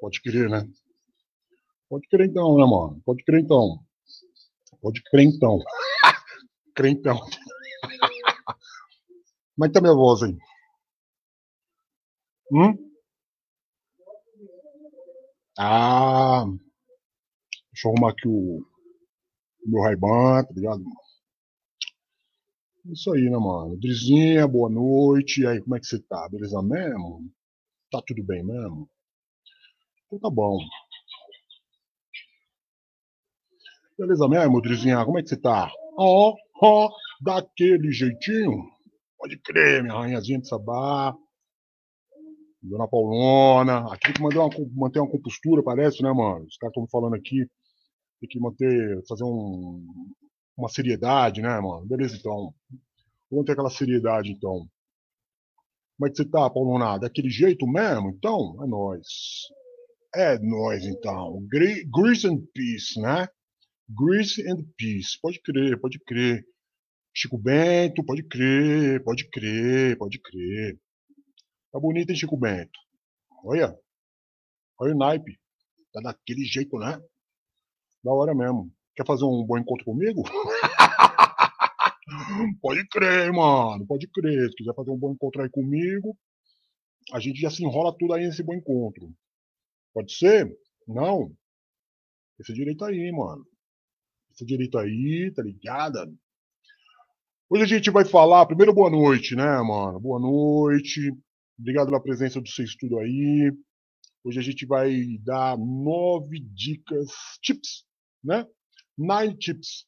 [0.00, 0.68] Pode crer, né?
[1.88, 3.00] Pode crer então, né, mano?
[3.04, 3.78] Pode crer então.
[4.80, 5.58] Pode crer então.
[6.74, 7.18] Crentão.
[9.54, 10.36] Como é que tá minha voz aí?
[12.52, 12.88] Hum?
[15.58, 16.44] Ah,
[17.72, 20.84] deixa eu arrumar aqui o, o meu Raiban, tá ligado?
[22.86, 23.76] Isso aí, né, mano?
[23.76, 25.42] Drizinha, boa noite.
[25.42, 26.28] E aí, como é que você tá?
[26.30, 27.28] Beleza mesmo?
[27.90, 28.88] Tá tudo bem mesmo?
[30.08, 30.58] Então tá bom.
[33.98, 35.04] Beleza mesmo, Drizinha?
[35.04, 35.70] Como é que você tá?
[35.98, 36.90] Ó, ó,
[37.20, 38.64] daquele jeitinho?
[39.18, 41.14] Pode crer, minha rainhazinha de sabá.
[42.62, 43.92] Dona Paulona.
[43.92, 46.46] Aqui tem que manter uma, manter uma compostura, parece, né, mano?
[46.46, 47.46] Os caras estão falando aqui.
[48.20, 49.84] Tem que manter, fazer um,
[50.56, 51.86] uma seriedade, né, mano?
[51.86, 52.54] Beleza, então.
[53.30, 54.66] Vamos ter aquela seriedade, então.
[55.98, 56.98] Como é que você tá, Paulona?
[56.98, 58.10] Daquele jeito mesmo?
[58.10, 59.48] Então, é nóis.
[60.14, 61.46] É nóis, então.
[61.48, 63.28] Grease and Peace, né?
[63.88, 65.18] Grease and Peace.
[65.20, 66.44] Pode crer, pode crer.
[67.14, 70.78] Chico Bento, pode crer, pode crer, pode crer.
[71.72, 72.78] Tá bonito, hein, Chico Bento?
[73.44, 73.76] Olha.
[74.78, 75.38] Olha o naipe.
[75.92, 77.00] Tá daquele jeito, né?
[78.02, 78.72] Da hora mesmo.
[78.94, 80.22] Quer fazer um bom encontro comigo?
[82.62, 83.86] pode crer, mano.
[83.86, 84.48] Pode crer.
[84.48, 86.16] Se quiser fazer um bom encontro aí comigo,
[87.12, 89.12] a gente já se enrola tudo aí nesse bom encontro.
[89.92, 90.50] Pode ser?
[90.86, 91.34] Não?
[92.40, 93.44] Esse direito aí, mano.
[94.32, 96.16] Esse direito aí, tá ligado?
[97.50, 99.98] Hoje a gente vai falar, primeiro boa noite, né, mano?
[99.98, 101.12] Boa noite.
[101.58, 103.52] Obrigado pela presença do vocês tudo aí.
[104.22, 107.10] Hoje a gente vai dar nove dicas,
[107.42, 107.84] tips,
[108.22, 108.46] né?
[108.96, 109.86] Nine tips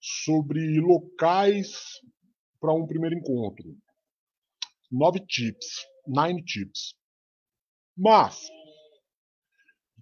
[0.00, 2.00] sobre locais
[2.60, 3.76] para um primeiro encontro.
[4.90, 6.94] Nove tips, nine tips.
[7.96, 8.48] Mas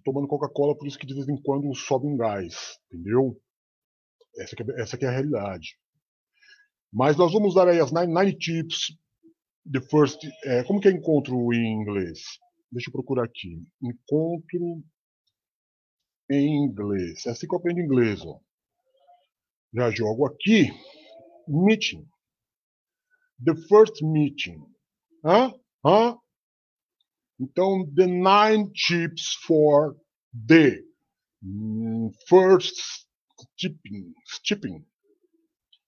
[0.03, 3.39] tomando Coca-Cola, por isso que de vez em quando sobe um gás, entendeu?
[4.37, 5.77] Essa, é, essa é a realidade.
[6.91, 8.95] Mas nós vamos dar aí as nine, nine tips.
[9.71, 12.19] The first, é, como que é encontro em inglês?
[12.71, 13.65] Deixa eu procurar aqui.
[13.81, 14.83] Encontro
[16.29, 17.25] em inglês.
[17.25, 18.21] É assim que eu aprendo inglês.
[18.25, 18.39] Ó.
[19.73, 20.71] Já jogo aqui.
[21.47, 22.07] Meeting.
[23.43, 24.63] The first meeting.
[25.25, 25.53] Hã?
[25.85, 26.17] Hã?
[27.43, 29.95] Então, the nine tips for
[30.47, 30.81] the
[32.27, 32.75] first
[33.57, 34.13] tipping.
[34.43, 34.85] tipping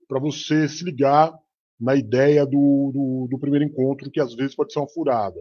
[0.07, 1.33] para você se ligar
[1.79, 5.39] na ideia do, do, do, primeiro encontro, que às vezes pode ser uma furada.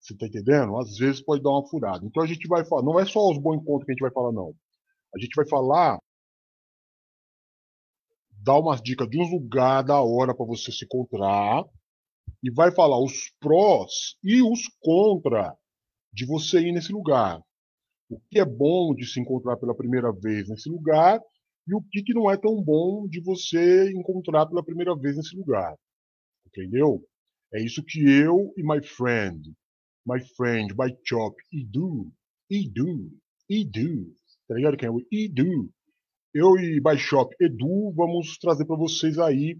[0.00, 0.76] Você está entendendo?
[0.78, 2.04] Às vezes pode dar uma furada.
[2.04, 4.12] Então a gente vai falar, não é só os bons encontros que a gente vai
[4.12, 4.54] falar, não.
[5.14, 5.98] A gente vai falar,
[8.42, 11.64] dar umas dicas de uns lugares da hora para você se encontrar,
[12.44, 15.56] e vai falar os prós e os contra
[16.12, 17.40] de você ir nesse lugar.
[18.10, 21.18] O que é bom de se encontrar pela primeira vez nesse lugar
[21.66, 25.34] e o que, que não é tão bom de você encontrar pela primeira vez nesse
[25.34, 25.74] lugar.
[26.46, 27.02] Entendeu?
[27.54, 29.50] É isso que eu e my friend,
[30.06, 32.12] my friend, my chop, Edu,
[32.50, 33.10] Edu,
[33.48, 34.14] Edu,
[34.46, 35.72] tá ligado quem é o Edu?
[36.34, 39.58] Eu e by shop Edu vamos trazer para vocês aí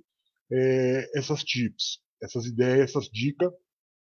[0.53, 3.53] é, essas tips, essas ideias, essas dicas,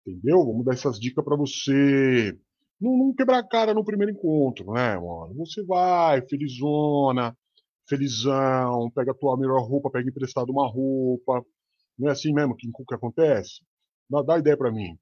[0.06, 0.44] entendeu?
[0.44, 2.38] Vamos dar essas dicas para você
[2.80, 5.34] não, não, quebrar a cara no primeiro encontro, né, mano?
[5.38, 7.36] Você vai, felizona,
[7.88, 11.44] felizão, pega a tua melhor roupa, pega emprestado uma roupa.
[11.98, 13.62] Não é assim mesmo que, que acontece?
[14.10, 14.98] Dá, dá ideia para mim.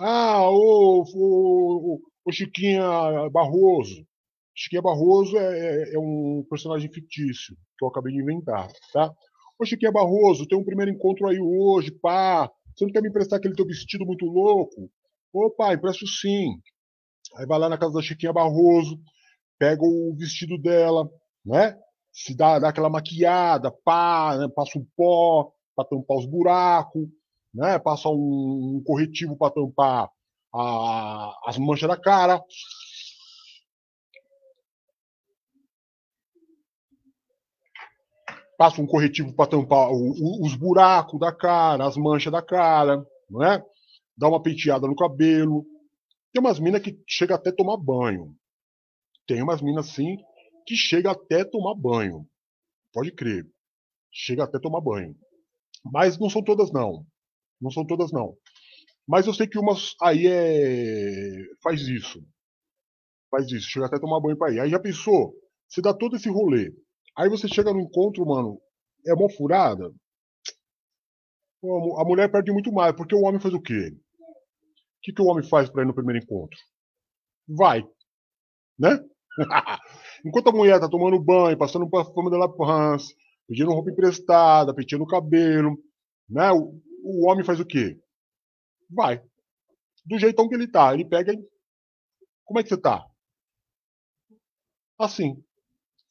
[0.00, 2.82] Ah, o, o, o, Chiquinha
[3.30, 4.06] Barroso.
[4.54, 9.12] Chiquinha Barroso é, é, é, um personagem fictício que eu acabei de inventar, tá?
[9.58, 12.50] Ô Chiquinha Barroso, tem um primeiro encontro aí hoje, pá.
[12.74, 14.90] Você não quer me emprestar aquele teu vestido muito louco?
[15.32, 16.60] Ô pai, empresto sim.
[17.36, 18.98] Aí vai lá na casa da Chiquinha Barroso,
[19.58, 21.10] pega o vestido dela,
[21.44, 21.76] né?
[22.18, 27.06] se dá, dá aquela maquiada, pá, né, passa um pó para tampar os buracos,
[27.54, 30.10] né, passa um, um corretivo para tampar
[30.52, 32.42] a, as manchas da cara.
[38.58, 43.06] Passa um corretivo para tampar o, o, os buracos da cara, as manchas da cara,
[43.30, 43.64] não é?
[44.16, 45.64] Dá uma penteada no cabelo.
[46.32, 48.34] Tem umas minas que chega até tomar banho.
[49.28, 50.16] Tem umas minas assim
[50.66, 52.26] que chega até tomar banho.
[52.92, 53.46] Pode crer.
[54.12, 55.14] Chega até tomar banho.
[55.84, 57.06] Mas não são todas, não.
[57.60, 58.36] Não são todas, não.
[59.06, 61.36] Mas eu sei que umas aí é.
[61.62, 62.20] faz isso.
[63.30, 63.68] Faz isso.
[63.68, 64.58] Chega até tomar banho pra ir.
[64.58, 65.32] Aí já pensou?
[65.68, 66.72] Você dá todo esse rolê.
[67.18, 68.60] Aí você chega no encontro, mano.
[69.06, 69.92] É uma furada.
[71.98, 72.94] A mulher perde muito mais.
[72.94, 73.90] Porque o homem faz o quê?
[73.90, 76.58] O que, que o homem faz para ir no primeiro encontro?
[77.48, 77.82] vai.
[78.78, 78.90] Né?
[80.24, 83.14] Enquanto a mulher tá tomando banho, passando perfume de la France,
[83.46, 85.78] pedindo roupa emprestada, pedindo cabelo,
[86.28, 86.52] né?
[86.52, 87.98] O, o homem faz o quê?
[88.90, 89.22] Vai.
[90.04, 90.92] Do jeitão que ele tá.
[90.92, 91.48] Ele pega e.
[92.44, 93.04] Como é que você tá?
[94.98, 95.42] Assim.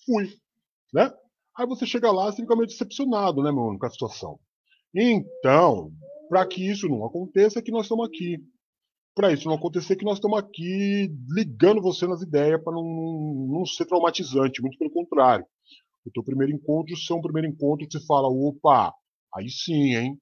[0.06, 0.30] Fui.
[0.97, 1.13] Né?
[1.55, 4.39] Aí você chega lá e fica meio decepcionado, né, meu com a situação.
[4.95, 5.91] Então,
[6.27, 8.38] para que isso não aconteça, é que nós estamos aqui.
[9.13, 13.47] Para isso não acontecer, é que nós estamos aqui ligando você nas ideias para não,
[13.49, 15.45] não ser traumatizante, muito pelo contrário.
[16.05, 18.91] O teu primeiro encontro ser um primeiro encontro você fala, opa,
[19.35, 20.17] aí sim, hein?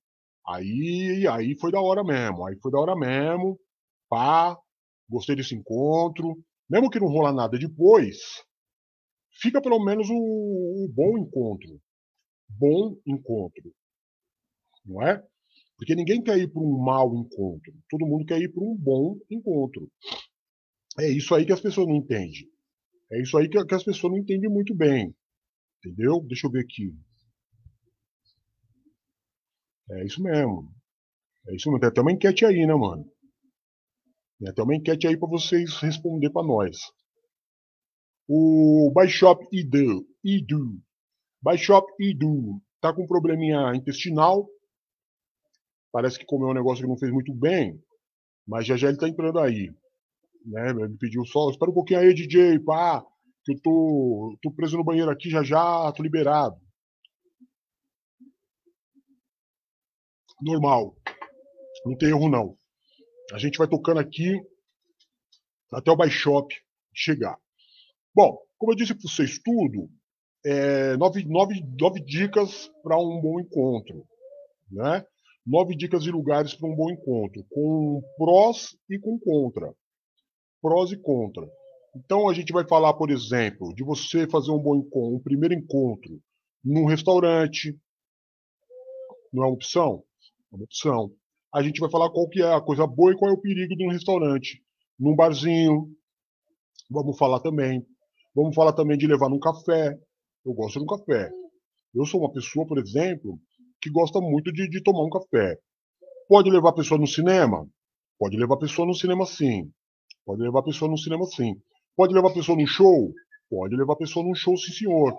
[0.48, 3.58] Aí, aí foi da hora mesmo, aí foi da hora mesmo,
[4.10, 4.58] pá,
[5.10, 6.36] gostei desse encontro.
[6.70, 8.18] Mesmo que não rola nada depois,
[9.42, 11.82] fica pelo menos o bom encontro.
[12.50, 13.74] Bom encontro.
[14.86, 15.24] Não é?
[15.78, 17.74] Porque ninguém quer ir para um mau encontro.
[17.90, 19.92] Todo mundo quer ir para um bom encontro.
[21.00, 22.50] É isso aí que as pessoas não entendem.
[23.12, 25.14] É isso aí que, que as pessoas não entendem muito bem.
[25.80, 26.22] Entendeu?
[26.22, 26.94] Deixa eu ver aqui.
[29.92, 30.74] É isso mesmo.
[31.48, 31.80] É isso mesmo.
[31.80, 33.06] Tem até uma enquete aí, né, mano?
[34.40, 36.78] Tem até uma enquete aí para vocês responder para nós.
[38.28, 40.82] O Baishop Idu, Idu,
[41.42, 44.50] Baishop Idu, tá com um probleminha intestinal.
[45.92, 47.80] Parece que comeu um negócio que não fez muito bem,
[48.48, 49.72] mas já já ele tá entrando aí.
[50.46, 50.70] Né?
[50.72, 53.06] Ele pediu só, espera um pouquinho aí, DJ, pá,
[53.44, 56.60] que eu tô, tô preso no banheiro aqui, já já tô liberado.
[60.42, 60.96] Normal.
[61.86, 62.58] Não tem erro não.
[63.32, 64.40] A gente vai tocando aqui
[65.72, 66.54] até o Baishop
[66.94, 67.40] chegar.
[68.16, 69.90] Bom, como eu disse para vocês tudo,
[70.46, 74.06] é, nove, nove, nove dicas para um bom encontro.
[74.72, 75.06] Né?
[75.46, 79.76] Nove dicas de lugares para um bom encontro, com prós e com contra.
[80.62, 81.46] Prós e contra.
[81.94, 85.54] Então a gente vai falar, por exemplo, de você fazer um bom encontro, um primeiro
[85.54, 86.22] encontro
[86.64, 87.78] num restaurante.
[89.34, 90.06] Não é uma opção?
[90.54, 91.12] É uma opção.
[91.54, 93.76] A gente vai falar qual que é a coisa boa e qual é o perigo
[93.76, 94.64] de um restaurante.
[94.98, 95.90] Num barzinho.
[96.90, 97.86] Vamos falar também
[98.36, 99.98] Vamos falar também de levar num café.
[100.46, 101.32] Eu gosto de um café.
[101.94, 103.40] Eu sou uma pessoa, por exemplo,
[103.82, 105.58] que gosta muito de, de tomar um café.
[106.28, 107.66] Pode levar a pessoa no cinema?
[108.20, 109.72] Pode levar a pessoa no cinema sim.
[110.26, 111.56] Pode levar a pessoa no cinema sim.
[111.96, 113.14] Pode levar a pessoa num show?
[113.50, 115.16] Pode levar a pessoa num show, sim, senhor.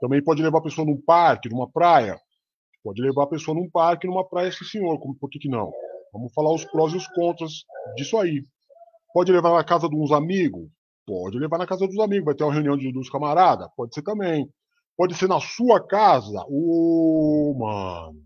[0.00, 2.18] Também pode levar a pessoa num parque, numa praia.
[2.82, 4.98] Pode levar a pessoa num parque, numa praia, sim, senhor.
[4.98, 5.70] Por que, que não?
[6.10, 7.52] Vamos falar os prós e os contras
[7.96, 8.42] disso aí.
[9.12, 10.70] Pode levar na casa de uns amigos?
[11.06, 13.68] Pode levar na casa dos amigos, vai ter uma reunião de, dos camaradas?
[13.76, 14.50] Pode ser também.
[14.96, 16.44] Pode ser na sua casa?
[16.48, 18.24] Ô, oh, mano.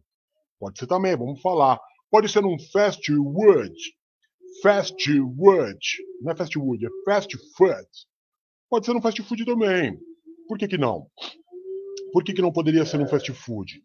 [0.58, 1.78] Pode ser também, vamos falar.
[2.10, 3.74] Pode ser num fast food.
[4.62, 5.78] Fast food.
[6.22, 7.88] Não é fast food, é fast food.
[8.68, 9.98] Pode ser num fast food também.
[10.48, 11.06] Por que, que não?
[12.12, 13.82] Por que, que não poderia ser num fast food?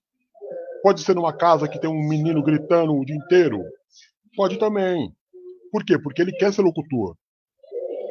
[0.81, 3.62] Pode ser numa casa que tem um menino gritando o dia inteiro?
[4.36, 5.13] Pode também.
[5.71, 6.00] Por quê?
[6.00, 7.18] Porque ele quer ser locutor.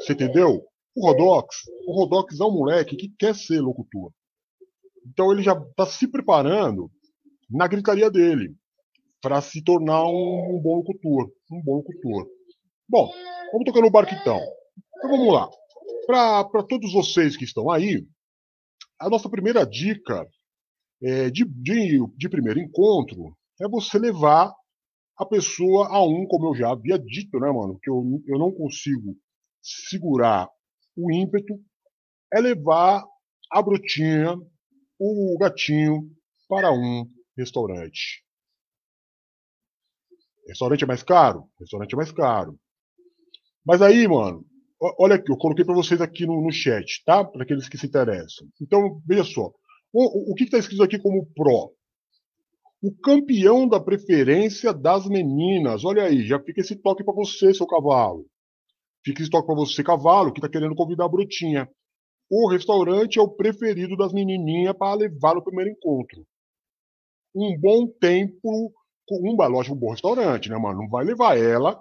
[0.00, 0.64] Você entendeu?
[0.96, 1.56] O Rodox,
[1.86, 4.12] o Rodox é um moleque que quer ser locutor.
[5.06, 6.90] Então ele já está se preparando
[7.50, 8.54] na gritaria dele
[9.20, 12.28] para se tornar um, um, bom locutor, um bom locutor.
[12.88, 13.10] Bom,
[13.52, 14.38] vamos tocar no barco então.
[14.96, 15.48] Então vamos lá.
[16.06, 18.06] Para todos vocês que estão aí,
[19.00, 20.26] a nossa primeira dica
[21.02, 24.54] é, de, de, de primeiro encontro é você levar
[25.16, 27.78] a pessoa a um, como eu já havia dito, né, mano?
[27.82, 29.16] Que eu, eu não consigo
[29.62, 30.48] segurar
[30.96, 31.58] o ímpeto
[32.32, 33.04] é levar
[33.50, 34.36] a brutinha,
[34.98, 36.10] o gatinho,
[36.48, 38.24] para um restaurante.
[40.46, 41.48] Restaurante é mais caro?
[41.58, 42.58] Restaurante é mais caro.
[43.64, 44.44] Mas aí, mano,
[44.98, 47.24] olha aqui, eu coloquei para vocês aqui no, no chat, tá?
[47.24, 48.46] Para aqueles que se interessam.
[48.60, 49.52] Então, veja só.
[49.92, 51.70] O, o que está escrito aqui como pró?
[52.82, 55.84] O campeão da preferência das meninas.
[55.84, 58.26] Olha aí, já fica esse toque para você, seu cavalo.
[59.04, 61.68] Fica esse toque para você, cavalo, que está querendo convidar a brotinha.
[62.30, 66.24] O restaurante é o preferido das menininhas para levar no primeiro encontro.
[67.34, 68.72] Um bom tempo,
[69.10, 70.82] um, lógico, um bom restaurante, né, mano?
[70.82, 71.78] Não vai levar ela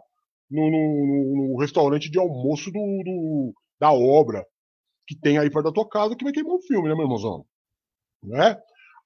[0.50, 4.46] no, no, no restaurante de almoço do, do, da obra
[5.08, 7.46] que tem aí perto da tua casa que vai queimar o filme, né, meu irmãozão?
[8.24, 8.58] Né?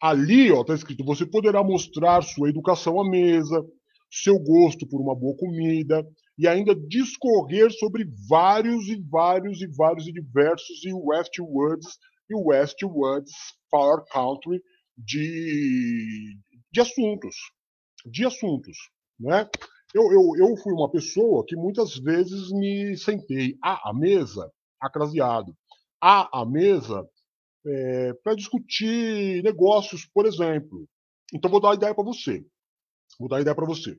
[0.02, 3.64] Ali, ó, tá escrito: você poderá mostrar sua educação à mesa,
[4.10, 6.06] seu gosto por uma boa comida,
[6.38, 11.98] e ainda discorrer sobre vários e vários e vários e diversos e Westwards
[12.30, 13.32] e Westwards
[13.72, 14.62] Far Country
[14.98, 16.38] de,
[16.72, 17.36] de assuntos,
[18.06, 18.78] de assuntos,
[19.20, 19.50] né?
[19.94, 25.56] Eu, eu, eu fui uma pessoa que muitas vezes me sentei à, à mesa, acraseado,
[26.02, 27.08] à, à mesa,
[27.66, 30.88] é, para discutir negócios, por exemplo.
[31.34, 32.46] Então, vou dar uma ideia para você.
[33.20, 33.98] Vou dar ideia para você.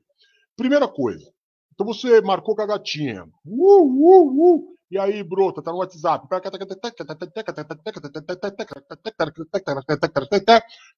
[0.55, 1.31] Primeira coisa.
[1.73, 3.25] Então, você marcou com a gatinha.
[3.45, 4.79] Uh, uh, uh.
[4.91, 6.27] E aí, brota, tá no WhatsApp.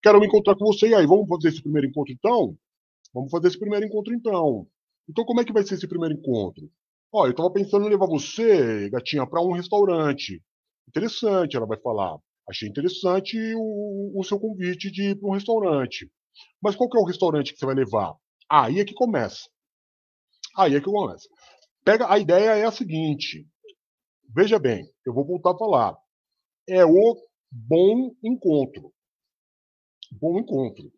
[0.01, 0.87] Quero me encontrar com você.
[0.87, 2.57] E aí, vamos fazer esse primeiro encontro então?
[3.13, 4.65] Vamos fazer esse primeiro encontro então.
[5.09, 6.69] Então, como é que vai ser esse primeiro encontro?
[7.11, 10.41] Ó, eu tava pensando em levar você, gatinha, para um restaurante.
[10.87, 12.17] Interessante, ela vai falar.
[12.49, 16.09] Achei interessante o, o seu convite de ir para um restaurante.
[16.61, 18.15] Mas qual que é o restaurante que você vai levar?
[18.49, 19.49] Aí é que começa.
[20.57, 21.27] Aí é que começa.
[21.83, 23.47] Pega, a ideia é a seguinte.
[24.33, 25.97] Veja bem, eu vou voltar a falar.
[26.67, 27.15] É o
[27.51, 28.93] bom encontro.
[30.11, 30.91] Bom encontro.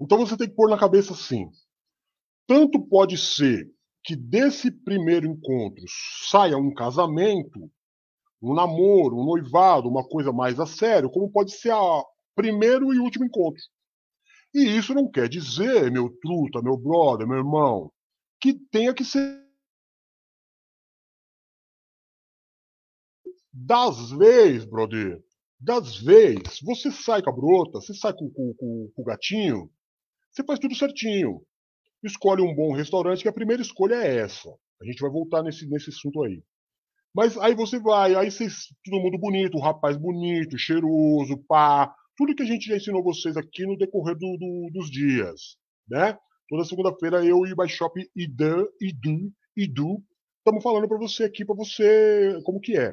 [0.00, 1.48] Então você tem que pôr na cabeça assim.
[2.46, 3.68] Tanto pode ser
[4.04, 5.84] que desse primeiro encontro
[6.30, 7.70] saia um casamento,
[8.40, 12.98] um namoro, um noivado, uma coisa mais a sério, como pode ser o primeiro e
[12.98, 13.60] último encontro.
[14.54, 17.92] E isso não quer dizer, meu truta, meu brother, meu irmão,
[18.40, 19.48] que tenha que ser
[23.52, 25.20] Das vezes, brother,
[25.58, 29.68] das vezes, você sai com a brota, você sai com, com, com, com o gatinho,
[30.30, 31.42] você faz tudo certinho.
[32.04, 34.48] Escolhe um bom restaurante, que a primeira escolha é essa.
[34.80, 36.40] A gente vai voltar nesse, nesse assunto aí.
[37.12, 38.28] Mas aí você vai, aí
[38.84, 43.36] todo mundo bonito, um rapaz bonito, cheiroso, pá, tudo que a gente já ensinou vocês
[43.36, 45.56] aqui no decorrer do, do, dos dias,
[45.88, 46.18] né?
[46.48, 50.02] Toda segunda-feira eu e o Baixop Idan, Idu, Idu,
[50.38, 52.92] estamos falando para você aqui, para você como que é.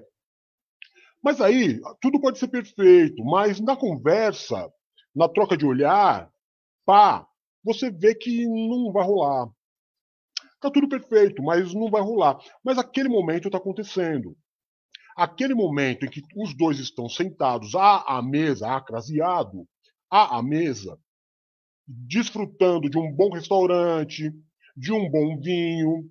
[1.23, 4.71] Mas aí, tudo pode ser perfeito, mas na conversa,
[5.15, 6.31] na troca de olhar,
[6.85, 7.27] pá,
[7.63, 9.49] você vê que não vai rolar.
[10.61, 12.37] Tá tudo perfeito, mas não vai rolar.
[12.63, 14.37] Mas aquele momento está acontecendo.
[15.15, 19.65] Aquele momento em que os dois estão sentados à, à mesa, acraseado,
[20.09, 20.99] à, à mesa,
[21.87, 24.33] desfrutando de um bom restaurante,
[24.75, 26.09] de um bom vinho,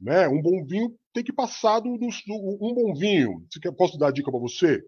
[0.00, 0.28] né?
[0.28, 2.06] Um bom vinho tem que passar do, do,
[2.60, 3.46] um bom vinho.
[3.76, 4.82] Posso dar dica para você?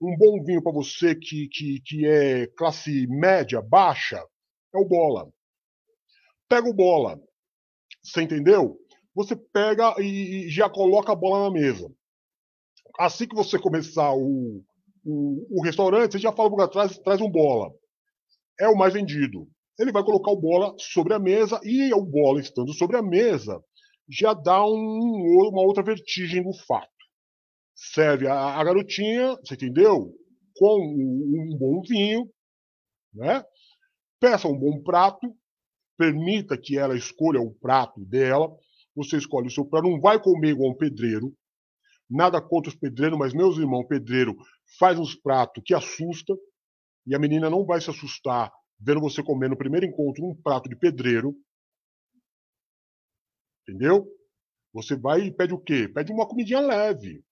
[0.00, 4.18] Um bom vinho para você que, que, que é classe média, baixa,
[4.74, 5.28] é o bola.
[6.48, 7.20] Pega o bola.
[8.02, 8.78] Você entendeu?
[9.14, 11.90] Você pega e, e já coloca a bola na mesa.
[12.98, 14.62] Assim que você começar o,
[15.04, 17.72] o, o restaurante, você já fala para trás, traz um bola.
[18.58, 19.48] É o mais vendido.
[19.78, 23.60] Ele vai colocar o bola sobre a mesa e o bola estando sobre a mesa,
[24.08, 26.88] já dá um, uma outra vertigem do fato.
[27.74, 30.12] Serve a, a garotinha, você entendeu?
[30.56, 32.28] Com um, um bom vinho,
[33.12, 33.42] né?
[34.20, 35.34] Peça um bom prato,
[35.98, 38.48] permita que ela escolha o prato dela.
[38.94, 41.34] Você escolhe o seu prato, não vai comer igual um pedreiro.
[42.08, 44.36] Nada contra os pedreiros, mas meus irmãos, pedreiro
[44.78, 46.34] faz uns pratos que assusta
[47.06, 50.68] e a menina não vai se assustar vendo você comer no primeiro encontro um prato
[50.68, 51.34] de pedreiro.
[53.62, 54.06] Entendeu?
[54.72, 55.88] Você vai e pede o quê?
[55.88, 57.24] Pede uma comidinha leve.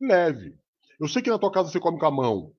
[0.00, 0.58] Leve.
[0.98, 2.54] Eu sei que na tua casa você come com a mão.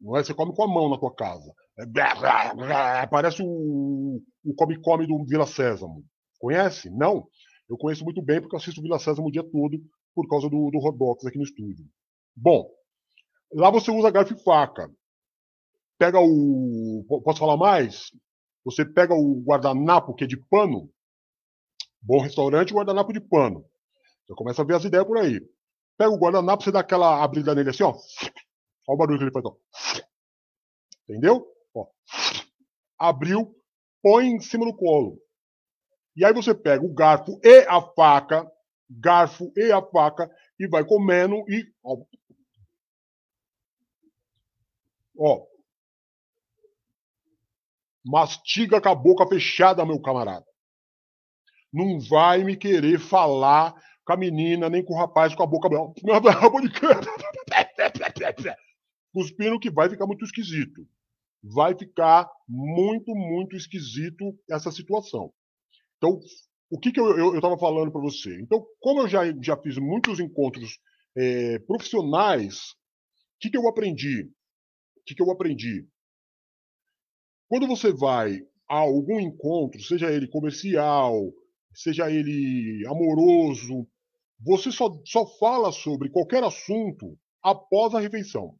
[0.00, 0.22] Não é?
[0.22, 1.52] Você come com a mão na tua casa.
[1.78, 1.86] É,
[3.10, 6.04] parece o, o come-come do Vila Sésamo.
[6.38, 6.90] Conhece?
[6.90, 7.26] Não?
[7.68, 9.80] Eu conheço muito bem porque eu assisto Vila Sésamo o dia todo
[10.16, 11.86] por causa do, do aqui no estúdio.
[12.34, 12.68] Bom,
[13.52, 14.90] lá você usa garfo e faca.
[15.98, 17.04] Pega o.
[17.22, 18.10] Posso falar mais?
[18.64, 20.90] Você pega o guardanapo que é de pano,
[22.06, 23.64] Bom restaurante, guardanapo de pano.
[24.24, 25.40] Você começa a ver as ideias por aí.
[25.98, 27.90] Pega o guardanapo, você dá aquela abrida nele assim, ó.
[27.90, 29.56] Olha o barulho que ele faz, ó.
[31.08, 31.44] Entendeu?
[31.74, 31.86] Ó.
[32.98, 33.54] Abriu,
[34.00, 35.18] põe em cima do colo.
[36.14, 38.48] E aí você pega o garfo e a faca,
[38.88, 41.66] garfo e a faca, e vai comendo e.
[41.82, 42.04] Ó.
[45.18, 45.46] ó.
[48.04, 50.46] Mastiga com a boca fechada, meu camarada
[51.76, 53.74] não vai me querer falar
[54.04, 55.68] com a menina, nem com o rapaz com a boca
[59.12, 60.88] cuspindo que vai ficar muito esquisito.
[61.42, 65.30] Vai ficar muito, muito esquisito essa situação.
[65.98, 66.18] Então,
[66.70, 68.40] o que, que eu estava falando para você?
[68.40, 70.78] Então, como eu já, já fiz muitos encontros
[71.16, 74.22] é, profissionais, o que, que eu aprendi?
[74.96, 75.86] O que, que eu aprendi?
[77.48, 81.32] Quando você vai a algum encontro, seja ele comercial,
[81.72, 83.86] seja ele amoroso,
[84.40, 88.58] você só, só fala sobre qualquer assunto após a refeição.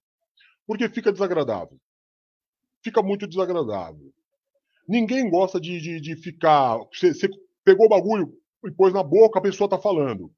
[0.66, 1.78] Porque fica desagradável.
[2.82, 4.12] Fica muito desagradável.
[4.88, 6.78] Ninguém gosta de, de, de ficar.
[6.92, 7.28] Você, você
[7.66, 8.32] pegou o bagulho
[8.64, 10.32] e pôs na boca, a pessoa tá falando.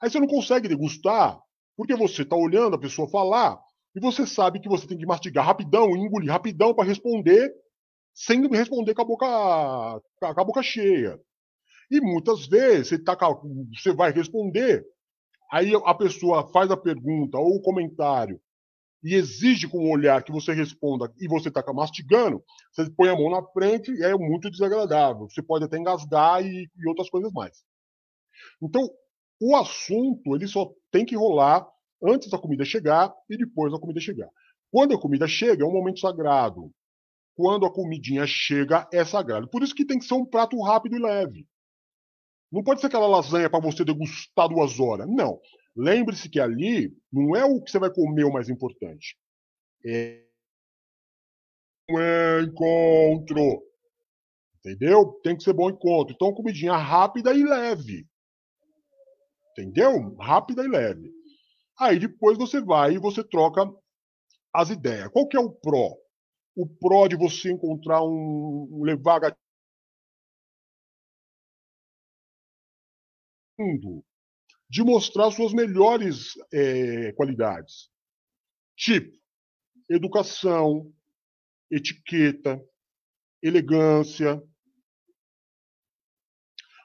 [0.00, 1.38] Aí você não consegue degustar,
[1.76, 3.60] porque você tá olhando a pessoa falar
[3.96, 7.52] e você sabe que você tem que mastigar rapidão, engolir rapidão para responder,
[8.14, 9.26] sem responder com a boca,
[10.20, 11.20] com a boca cheia.
[11.90, 13.16] E muitas vezes você, tá,
[13.74, 14.84] você vai responder,
[15.50, 18.40] aí a pessoa faz a pergunta ou o comentário
[19.02, 22.42] e exige com o olhar que você responda e você está mastigando,
[22.72, 25.28] você põe a mão na frente e é muito desagradável.
[25.28, 27.64] Você pode até engasgar e, e outras coisas mais.
[28.62, 28.88] Então,
[29.40, 31.66] o assunto ele só tem que rolar
[32.02, 34.28] antes da comida chegar e depois da comida chegar.
[34.70, 36.70] Quando a comida chega, é um momento sagrado.
[37.34, 39.48] Quando a comidinha chega, é sagrado.
[39.48, 41.46] Por isso que tem que ser um prato rápido e leve.
[42.50, 45.08] Não pode ser aquela lasanha para você degustar duas horas.
[45.08, 45.40] Não.
[45.74, 49.16] Lembre-se que ali não é o que você vai comer o mais importante.
[49.84, 50.24] É
[51.90, 53.62] um encontro.
[54.58, 55.20] Entendeu?
[55.22, 56.14] Tem que ser bom encontro.
[56.14, 58.06] Então, comidinha rápida e leve.
[59.52, 60.14] Entendeu?
[60.16, 61.12] Rápida e leve.
[61.78, 63.62] Aí depois você vai e você troca
[64.54, 65.08] as ideias.
[65.08, 65.96] Qual que é o pró?
[66.54, 69.20] O pró de você encontrar um, levar
[74.72, 77.90] de mostrar suas melhores é, qualidades.
[78.74, 79.14] Tipo,
[79.86, 80.90] educação,
[81.70, 82.58] etiqueta,
[83.42, 84.42] elegância.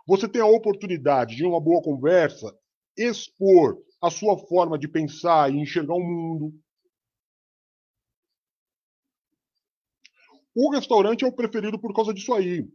[0.06, 2.53] Você tem a oportunidade de, uma boa conversa,
[2.98, 6.62] expor a sua forma de pensar e enxergar o mundo.
[10.53, 12.70] O restaurante é o preferido por causa disso aí.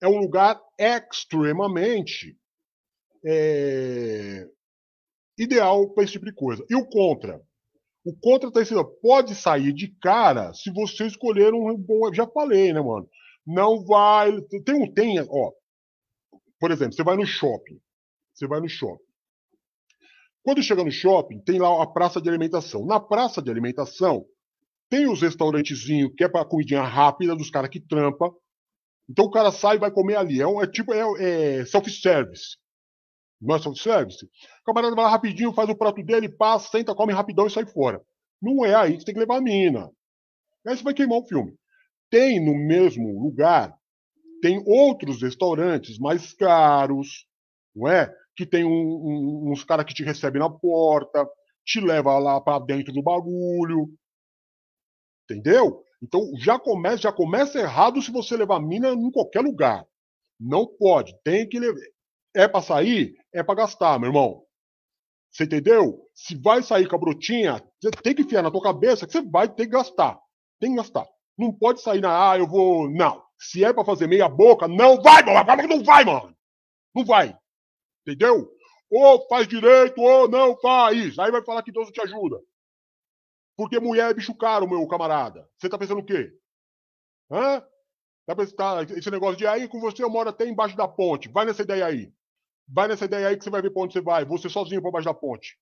[0.00, 2.38] É um lugar extremamente
[3.26, 4.46] é,
[5.36, 6.64] ideal para esse tipo de coisa.
[6.70, 7.40] E o contra?
[8.04, 12.12] O contra está ensinando, pode sair de cara se você escolher um bom.
[12.14, 13.08] Já falei, né, mano?
[13.44, 14.30] Não vai.
[14.64, 14.92] Tem um.
[14.92, 15.52] Tem, ó.
[16.60, 17.80] Por exemplo, você vai no shopping.
[18.32, 19.04] Você vai no shopping.
[20.42, 22.86] Quando chega no shopping, tem lá a praça de alimentação.
[22.86, 24.24] Na praça de alimentação,
[24.88, 28.30] tem os restaurantezinhos que é para comidinha rápida dos caras que trampa.
[29.10, 30.40] Então o cara sai e vai comer ali.
[30.40, 32.56] É, um, é tipo é, é self-service.
[33.40, 34.24] Não é self-service.
[34.24, 37.66] O camarada vai lá rapidinho, faz o prato dele, passa, senta, come rapidão e sai
[37.66, 38.00] fora.
[38.40, 39.90] Não é aí que você tem que levar a mina.
[40.66, 41.54] Aí você vai queimar o filme.
[42.10, 43.76] Tem no mesmo lugar,
[44.40, 47.26] tem outros restaurantes mais caros,
[47.74, 48.12] não é?
[48.36, 51.26] Que tem um, um, uns caras que te recebem na porta,
[51.64, 53.88] te leva lá para dentro do bagulho.
[55.24, 55.82] Entendeu?
[56.02, 59.84] Então já começa, já começa errado se você levar mina em qualquer lugar.
[60.38, 61.80] Não pode, tem que levar.
[62.36, 63.16] É para sair?
[63.32, 64.44] É para gastar, meu irmão.
[65.32, 66.06] Você entendeu?
[66.14, 69.22] Se vai sair com a brotinha, você tem que enfiar na tua cabeça que você
[69.22, 70.20] vai ter que gastar.
[70.60, 71.06] Tem que gastar.
[71.38, 72.90] Não pode sair na, ah, eu vou.
[72.90, 73.24] Não.
[73.38, 75.66] Se é para fazer meia boca, não vai, mano.
[75.66, 76.36] Não vai, mano.
[76.94, 77.36] Não vai.
[78.06, 78.50] Entendeu?
[78.90, 81.18] Ou faz direito, ou não faz.
[81.18, 82.38] Aí vai falar que Deus te ajuda.
[83.56, 85.48] Porque mulher é bicho caro, meu camarada.
[85.56, 86.30] Você tá pensando o quê?
[87.30, 87.62] Hã?
[88.26, 91.30] Tá pensando, esse negócio de aí com você eu moro até embaixo da ponte.
[91.30, 92.12] Vai nessa ideia aí.
[92.68, 94.24] Vai nessa ideia aí que você vai ver pra onde você vai.
[94.24, 95.56] Você sozinho por baixo da ponte.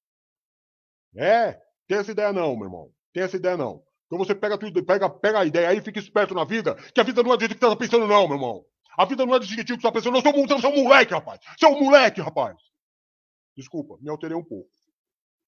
[1.16, 2.90] É, tem essa ideia não, meu irmão.
[3.12, 3.82] Tem essa ideia não.
[4.06, 7.00] Então você pega tudo, pega, pega a ideia aí e fica esperto na vida, que
[7.00, 8.64] a vida não é do jeito que você tá pensando, não, meu irmão.
[8.96, 11.12] A vida não é do jeito que você tá pensando, não, sou, sou, um moleque,
[11.12, 11.40] rapaz.
[11.64, 12.56] Um moleque, rapaz.
[13.56, 14.70] Desculpa, me alterei um pouco.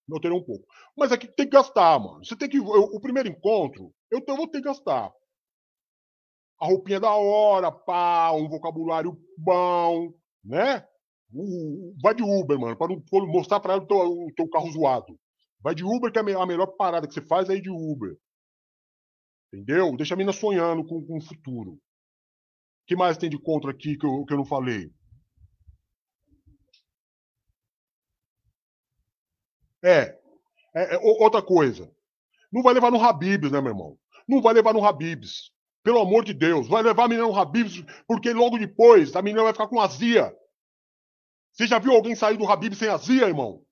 [0.08, 0.66] Me alterei um pouco.
[0.96, 2.24] Mas aqui tem que gastar, mano.
[2.24, 2.56] Você tem que.
[2.56, 5.12] Eu, o primeiro encontro, eu, eu vou ter que gastar.
[6.60, 10.12] A roupinha da hora, pá, um vocabulário bom,
[10.44, 10.86] né?
[12.02, 12.88] Vai de Uber, mano, para
[13.26, 15.18] mostrar para ela o teu, o teu, carro zoado.
[15.60, 18.16] Vai de Uber, que é a melhor parada que você faz aí de Uber.
[19.52, 19.96] Entendeu?
[19.96, 21.72] Deixa a mina sonhando com, com o futuro.
[21.72, 21.80] O
[22.86, 24.90] que mais tem de contra aqui que eu, que eu não falei?
[29.82, 30.18] É,
[30.74, 31.90] é, é, outra coisa.
[32.52, 33.98] Não vai levar no Habibs, né, meu irmão?
[34.28, 35.50] Não vai levar no Habibs.
[35.82, 36.68] Pelo amor de Deus.
[36.68, 40.34] Vai levar a menina no Habibs, porque logo depois a menina vai ficar com azia.
[41.56, 43.64] Você já viu alguém sair do Habib sem azia, irmão?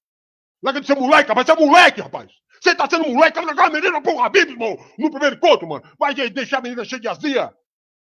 [0.62, 1.46] Larga de ser moleque, rapaz.
[1.46, 2.32] Você é moleque, rapaz.
[2.62, 4.74] Você tá sendo moleque, vai levar a menina pro Habib, irmão.
[4.98, 5.84] No primeiro encontro, mano.
[5.98, 7.54] Vai deixar a menina cheia de azia.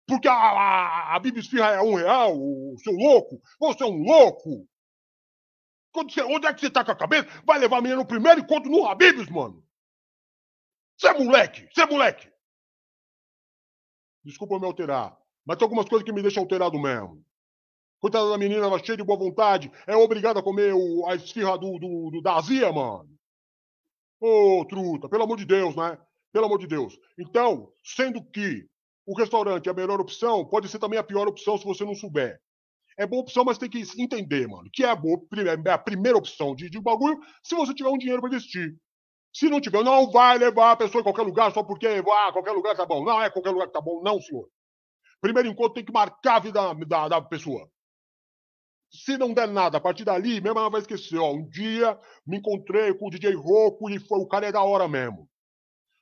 [0.07, 3.39] Porque a, a, a Bíblia Esfirra é um real, o seu louco.
[3.59, 4.67] Você é um louco.
[5.93, 7.27] Você, onde é que você tá com a cabeça?
[7.45, 9.63] Vai levar a menina no primeiro encontro no Habibs, mano.
[10.97, 11.69] Você é moleque.
[11.71, 12.27] Você é moleque.
[14.23, 15.15] Desculpa me alterar.
[15.45, 17.23] Mas tem algumas coisas que me deixam alterado mesmo.
[17.99, 21.57] Coitada da menina, ela cheia de boa vontade, é obrigada a comer o, a esfirra
[21.57, 23.09] do, do, do, da azia, mano.
[24.21, 25.97] Ô, oh, truta, pelo amor de Deus, né?
[26.31, 26.97] Pelo amor de Deus.
[27.17, 28.65] Então, sendo que
[29.05, 31.95] o restaurante é a melhor opção, pode ser também a pior opção se você não
[31.95, 32.39] souber.
[32.97, 35.19] É boa opção, mas tem que entender, mano, que é a, boa,
[35.65, 38.75] é a primeira opção de, de bagulho se você tiver um dinheiro para investir.
[39.33, 42.51] Se não tiver, não vai levar a pessoa em qualquer lugar só porque ah, qualquer
[42.51, 43.03] lugar tá bom.
[43.03, 44.49] Não é qualquer lugar que tá bom, não, senhor.
[45.21, 47.69] Primeiro encontro tem que marcar a vida da, da pessoa.
[48.91, 51.17] Se não der nada, a partir dali, mesmo ela vai esquecer.
[51.17, 54.63] Ó, um dia me encontrei com o DJ Roku e foi, o cara é da
[54.63, 55.29] hora mesmo.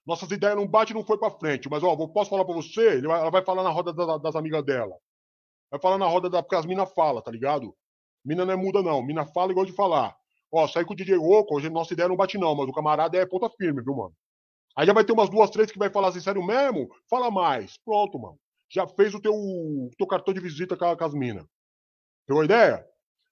[0.05, 1.69] Nossas ideias não batem não foi pra frente.
[1.69, 2.99] Mas, ó, posso falar pra você?
[2.99, 4.95] Ela vai falar na roda das, das amigas dela.
[5.69, 6.41] Vai falar na roda da.
[6.41, 7.75] Porque as minas falam, tá ligado?
[8.23, 9.03] Mina não é muda, não.
[9.03, 10.15] Mina fala igual de falar.
[10.49, 13.17] Ó, saí com o DJ Roku, hoje nossa ideia não bate, não, mas o camarada
[13.17, 14.13] é ponta firme, viu, mano?
[14.77, 16.87] Aí já vai ter umas duas, três que vai falar assim, sério mesmo?
[17.09, 17.77] Fala mais.
[17.83, 18.37] Pronto, mano.
[18.69, 19.33] Já fez o teu,
[19.97, 21.45] teu cartão de visita com, com as minas.
[22.27, 22.85] Tem uma ideia?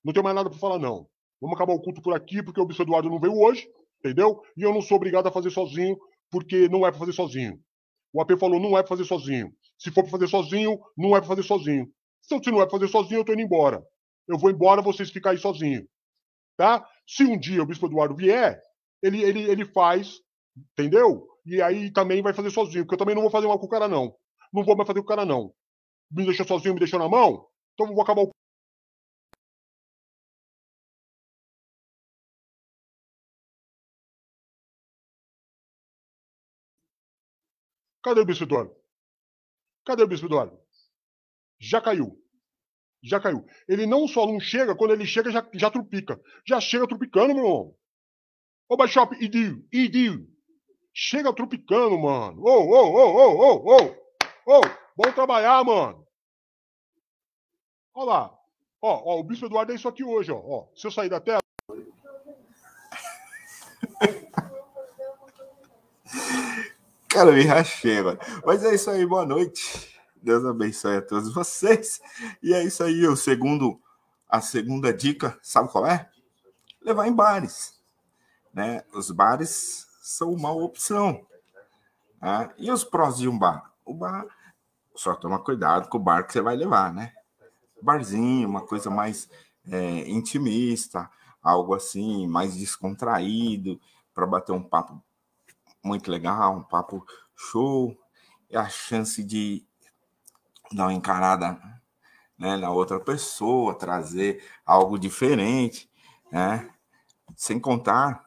[0.04, 1.08] Não tenho mais nada pra falar, não.
[1.42, 3.68] Vamos acabar o culto por aqui, porque o Bispo Eduardo não veio hoje,
[4.00, 4.42] entendeu?
[4.56, 5.98] E eu não sou obrigado a fazer sozinho,
[6.32, 7.60] porque não é pra fazer sozinho.
[8.14, 9.52] O AP falou, não é pra fazer sozinho.
[9.78, 11.88] Se for pra fazer sozinho, não é pra fazer sozinho.
[12.26, 13.84] Então, se não é pra fazer sozinho, eu tô indo embora.
[14.28, 15.86] Eu vou embora, vocês ficam aí sozinhos.
[16.58, 16.88] Tá?
[17.06, 18.62] Se um dia o Bispo Eduardo vier,
[19.04, 20.22] ele, ele, ele faz,
[20.72, 21.28] entendeu?
[21.46, 23.70] E aí também vai fazer sozinho, porque eu também não vou fazer mal com o
[23.70, 24.16] cara, não.
[24.54, 25.54] Não vou mais fazer com o cara, não.
[26.10, 28.32] Me deixou sozinho, me deixou na mão, então eu vou acabar o
[38.06, 38.72] Cadê o bispo Eduardo?
[39.84, 40.56] Cadê o bispo Eduardo?
[41.60, 42.16] Já caiu.
[43.02, 43.44] Já caiu.
[43.68, 46.22] Ele não só não chega, quando ele chega, já, já trupica.
[46.48, 47.76] Já chega trupicando, meu irmão.
[48.70, 50.28] Ô, Baixop, idio, idio.
[50.94, 52.44] Chega trupicando, mano.
[52.44, 54.58] Ô, ô, ô, ô, ô, ô.
[54.58, 54.62] Ô,
[54.96, 56.08] bom trabalhar, mano.
[57.96, 58.40] Olha lá.
[58.84, 60.38] Ó, ó, o Bispo Eduardo é isso aqui hoje, ó.
[60.38, 60.68] ó.
[60.76, 61.45] Se eu sair da tela.
[67.16, 68.20] Cara, me rachei, mano.
[68.46, 69.98] Mas é isso aí, boa noite.
[70.22, 72.02] Deus abençoe a todos vocês.
[72.44, 73.80] E é isso aí, o segundo,
[74.28, 76.10] a segunda dica, sabe qual é?
[76.82, 77.80] Levar em bares.
[78.54, 78.84] Né?
[78.94, 81.26] Os bares são uma opção.
[82.22, 82.50] Né?
[82.58, 83.72] E os prós de um bar?
[83.86, 84.26] O bar,
[84.94, 87.14] só toma cuidado com o bar que você vai levar, né?
[87.82, 89.30] Barzinho, uma coisa mais
[89.72, 91.10] é, intimista,
[91.42, 93.80] algo assim, mais descontraído,
[94.14, 95.02] para bater um papo
[95.86, 97.96] muito legal, um papo show,
[98.50, 99.64] e a chance de
[100.72, 101.60] dar uma encarada
[102.38, 105.90] né, na outra pessoa, trazer algo diferente,
[106.32, 106.70] né?
[107.36, 108.26] Sem contar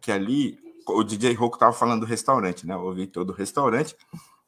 [0.00, 2.74] que ali o DJ Roku estava falando do restaurante, né?
[2.74, 3.96] Eu ouvi todo o restaurante.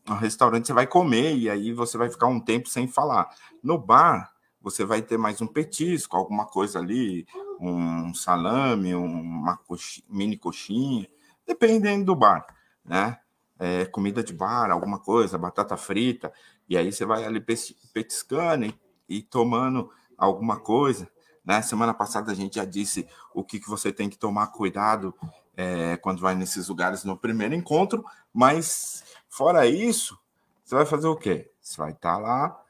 [0.06, 3.28] No restaurante você vai comer e aí você vai ficar um tempo sem falar.
[3.62, 7.26] No bar, você vai ter mais um petisco, alguma coisa ali,
[7.58, 11.08] um salame, uma coxinha, mini coxinha,
[11.46, 12.46] dependendo do bar,
[12.84, 13.18] né?
[13.58, 16.30] É, comida de bar, alguma coisa, batata frita,
[16.68, 18.78] e aí você vai ali petiscando e,
[19.08, 21.08] e tomando alguma coisa.
[21.42, 21.62] Né?
[21.62, 25.14] Semana passada a gente já disse o que, que você tem que tomar cuidado
[25.56, 30.18] é, quando vai nesses lugares no primeiro encontro, mas fora isso,
[30.62, 31.50] você vai fazer o quê?
[31.60, 32.62] Você vai estar tá lá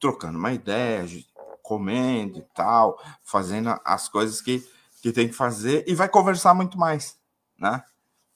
[0.00, 1.06] trocando uma ideia,
[1.62, 4.66] comendo e tal, fazendo as coisas que,
[5.02, 7.18] que tem que fazer e vai conversar muito mais
[7.58, 7.82] né?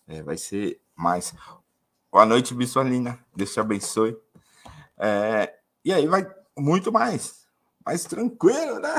[0.06, 1.34] É, vai ser mais.
[2.10, 3.18] Boa noite, Bissolina.
[3.34, 4.16] Deus te abençoe.
[4.96, 5.54] É,
[5.84, 6.26] e aí vai
[6.56, 7.46] muito mais.
[7.84, 8.94] Mais tranquilo, né?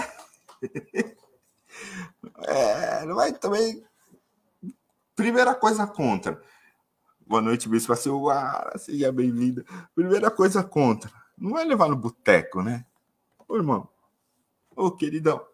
[2.47, 3.85] É, não vai também.
[5.15, 6.41] Primeira coisa contra.
[7.25, 8.77] Boa noite, Bispo Silvara.
[8.77, 9.63] Seja bem-vinda.
[9.93, 11.11] Primeira coisa contra.
[11.37, 12.85] Não vai levar no boteco, né?
[13.47, 13.87] Ô, irmão.
[14.75, 15.45] Ô, queridão.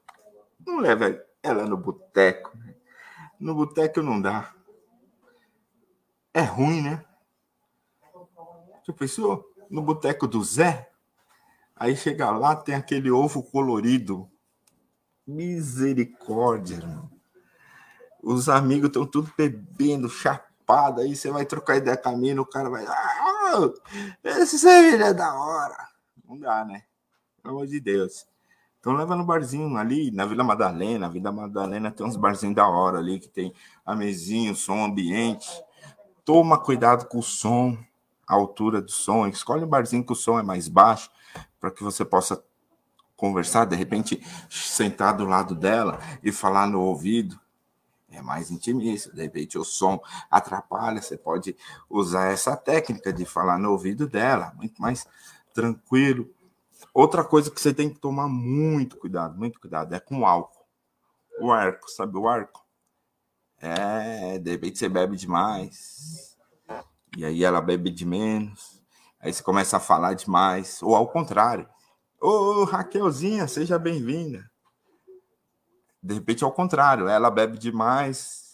[0.65, 2.58] Não leva ela no boteco.
[2.58, 2.75] Né?
[3.39, 4.55] No boteco não dá.
[6.36, 7.02] É ruim, né?
[8.86, 9.50] Já pensou?
[9.69, 10.91] No boteco do Zé?
[11.74, 14.30] Aí chega lá, tem aquele ovo colorido.
[15.26, 17.10] Misericórdia, irmão.
[18.21, 21.00] Os amigos estão tudo bebendo, chapado.
[21.00, 22.86] Aí você vai trocar ideia com a o cara vai.
[22.86, 23.71] Ah,
[24.21, 25.88] esse cerveja é da hora.
[26.28, 26.84] Não dá, né?
[27.41, 28.28] Pelo amor de Deus.
[28.82, 31.06] Então leva no barzinho ali, na Vila Madalena.
[31.06, 33.54] A Vila Madalena tem uns barzinhos da hora ali, que tem
[33.86, 35.63] a mesinha, o som ambiente
[36.26, 37.78] toma cuidado com o som,
[38.28, 41.12] a altura do som, escolhe um barzinho que o som é mais baixo,
[41.60, 42.44] para que você possa
[43.16, 47.40] conversar, de repente sentar do lado dela e falar no ouvido.
[48.10, 51.56] É mais intimista, de repente o som atrapalha, você pode
[51.90, 55.06] usar essa técnica de falar no ouvido dela, muito mais
[55.54, 56.30] tranquilo.
[56.94, 60.66] Outra coisa que você tem que tomar muito cuidado, muito cuidado, é com o álcool.
[61.40, 62.64] O arco, sabe o arco?
[63.62, 66.38] É, de repente você bebe demais.
[67.18, 68.82] E aí ela bebe de menos.
[69.20, 70.82] Aí você começa a falar demais.
[70.84, 71.68] Ou ao contrário.
[72.20, 74.50] Ô, Raquelzinha, seja bem-vinda.
[76.02, 78.46] De repente, ao contrário, ela bebe demais,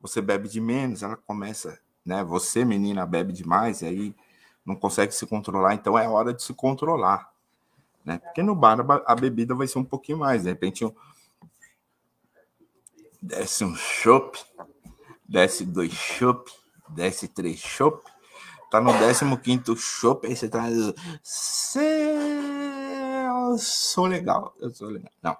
[0.00, 2.24] você bebe de menos, ela começa, né?
[2.24, 4.16] Você, menina, bebe demais, e aí
[4.64, 7.30] não consegue se controlar, então é hora de se controlar,
[8.02, 8.18] né?
[8.18, 10.94] Porque no bar a bebida vai ser um pouquinho mais, de repente, um...
[13.20, 14.38] desce um chopp,
[15.28, 16.50] desce dois chopp,
[16.88, 18.02] desce três chopp,
[18.70, 18.92] tá no
[19.38, 20.76] 15 chopp, aí você traz.
[20.76, 20.94] Eu
[23.58, 25.10] sou legal, eu sou legal.
[25.22, 25.36] Não.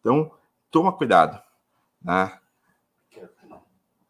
[0.00, 0.30] Então,
[0.70, 1.40] toma cuidado,
[2.02, 2.38] né?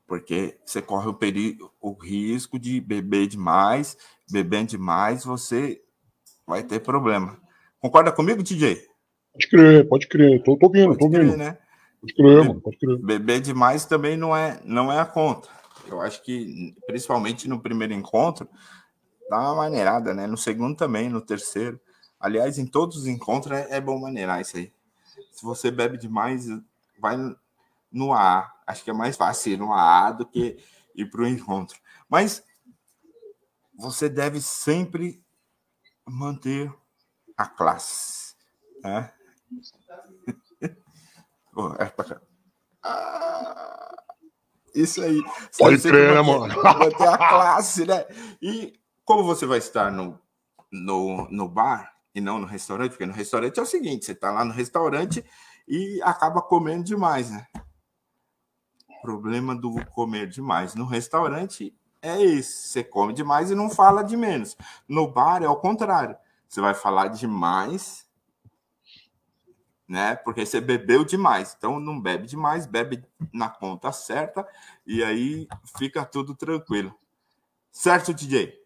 [0.07, 3.97] Porque você corre o, perigo, o risco de beber demais,
[4.31, 5.83] bebendo demais, você
[6.47, 7.41] vai ter problema.
[7.81, 8.87] Concorda comigo, DJ?
[9.33, 10.43] Pode crer, pode crer.
[10.43, 11.37] Tô, tô vindo, pode tô crer, vindo.
[11.39, 11.57] Né?
[13.01, 15.49] Beber demais também não é, não é a conta.
[15.87, 18.49] Eu acho que, principalmente no primeiro encontro,
[19.29, 20.27] dá uma maneirada, né?
[20.27, 21.81] No segundo também, no terceiro.
[22.19, 24.73] Aliás, em todos os encontros é, é bom maneirar isso aí.
[25.31, 26.47] Se você bebe demais,
[26.99, 27.17] vai
[27.91, 28.53] no A.
[28.67, 30.59] Acho que é mais fácil ir no A do que
[30.95, 31.79] ir para o encontro.
[32.09, 32.45] Mas
[33.75, 35.23] você deve sempre
[36.07, 36.73] manter
[37.37, 38.35] a classe.
[38.83, 39.13] Né?
[41.79, 42.21] É pra...
[42.83, 43.95] ah,
[44.75, 45.23] isso aí.
[45.59, 46.55] Pode crer, né, mano?
[46.63, 48.05] Manter a classe, né?
[48.41, 50.19] E como você vai estar no,
[50.71, 54.31] no, no bar e não no restaurante, porque no restaurante é o seguinte: você está
[54.31, 55.25] lá no restaurante
[55.69, 57.47] e acaba comendo demais, né?
[58.89, 64.03] O problema do comer demais no restaurante é esse: você come demais e não fala
[64.03, 64.57] de menos.
[64.89, 66.17] No bar é o contrário.
[66.49, 68.02] Você vai falar demais,
[69.93, 70.17] né?
[70.17, 71.55] Porque você bebeu demais.
[71.57, 74.49] Então não bebe demais, bebe na conta certa
[74.87, 76.95] e aí fica tudo tranquilo.
[77.71, 78.59] Certo, DJ?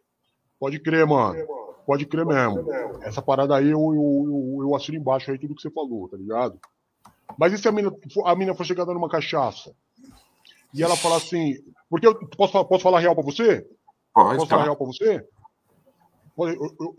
[0.57, 1.37] Pode crer, mano.
[1.85, 2.71] Pode crer mesmo.
[3.03, 6.61] Essa parada aí eu, eu, eu, assino embaixo aí tudo que você falou, tá ligado?
[7.37, 7.93] Mas e se a mina,
[8.25, 9.75] a mina for chegar dando uma cachaça?
[10.73, 11.57] E ela falar assim.
[11.91, 13.67] Porque eu posso, posso falar real pra você?
[14.15, 14.37] Pode.
[14.37, 15.27] Posso falar real pra você?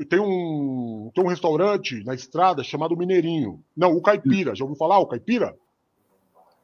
[0.09, 3.63] Tem, um, tem um restaurante na estrada chamado Mineirinho.
[3.75, 4.55] Não, o Caipira.
[4.55, 5.55] Já ouviu falar o Caipira?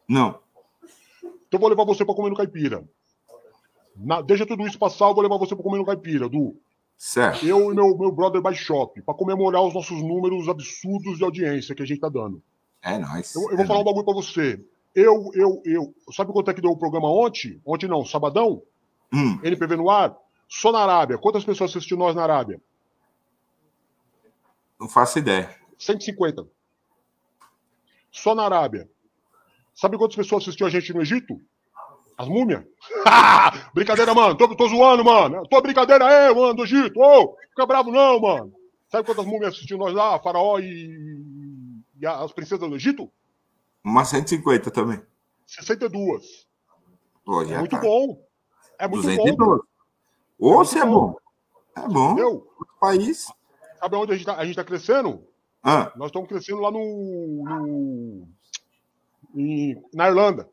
[0.10, 0.40] Não.
[1.22, 2.84] Então eu vou levar você pra comer no Caipira.
[3.96, 6.58] Na, deixa tudo isso passar, eu vou levar você pra comer no Caipira, Du.
[6.98, 7.46] Certo.
[7.46, 11.76] Eu e meu, meu brother by shop, para comemorar os nossos números absurdos de audiência
[11.76, 12.42] que a gente tá dando.
[12.82, 13.36] É nóis.
[13.36, 14.60] Eu, eu vou é falar um bagulho pra você.
[14.96, 15.94] Eu, eu, eu.
[16.12, 17.62] Sabe quanto é que deu o programa ontem?
[17.66, 18.62] Ontem não, sabadão?
[19.14, 19.40] Hum.
[19.44, 20.16] NPV no ar?
[20.56, 21.18] Só na Arábia.
[21.18, 22.62] Quantas pessoas assistiram nós na Arábia?
[24.80, 25.50] Não faço ideia.
[25.80, 26.48] 150.
[28.12, 28.88] Só na Arábia.
[29.74, 31.42] Sabe quantas pessoas assistiram a gente no Egito?
[32.16, 32.64] As múmias?
[33.74, 34.38] brincadeira, mano.
[34.38, 35.44] Tô, tô zoando, mano.
[35.48, 37.00] Tô brincadeira aí, mano, do Egito.
[37.00, 38.54] Ô, fica bravo não, mano.
[38.90, 40.20] Sabe quantas múmias assistiu nós lá?
[40.20, 43.12] Faraó e, e as princesas do Egito?
[43.84, 45.02] Uma 150 também.
[45.48, 46.48] 62.
[47.26, 47.82] Pô, é muito tá.
[47.82, 48.24] bom.
[48.78, 49.36] É muito 212.
[49.36, 49.73] bom.
[50.46, 51.16] Ô, é, é bom.
[51.74, 52.06] É bom.
[52.12, 52.32] Entendeu?
[52.60, 53.32] Outro país.
[53.80, 55.26] Sabe onde a gente tá, gente tá crescendo?
[55.64, 55.94] Ah.
[55.96, 58.28] Nós estamos crescendo lá no, no
[59.34, 60.50] em, na Irlanda.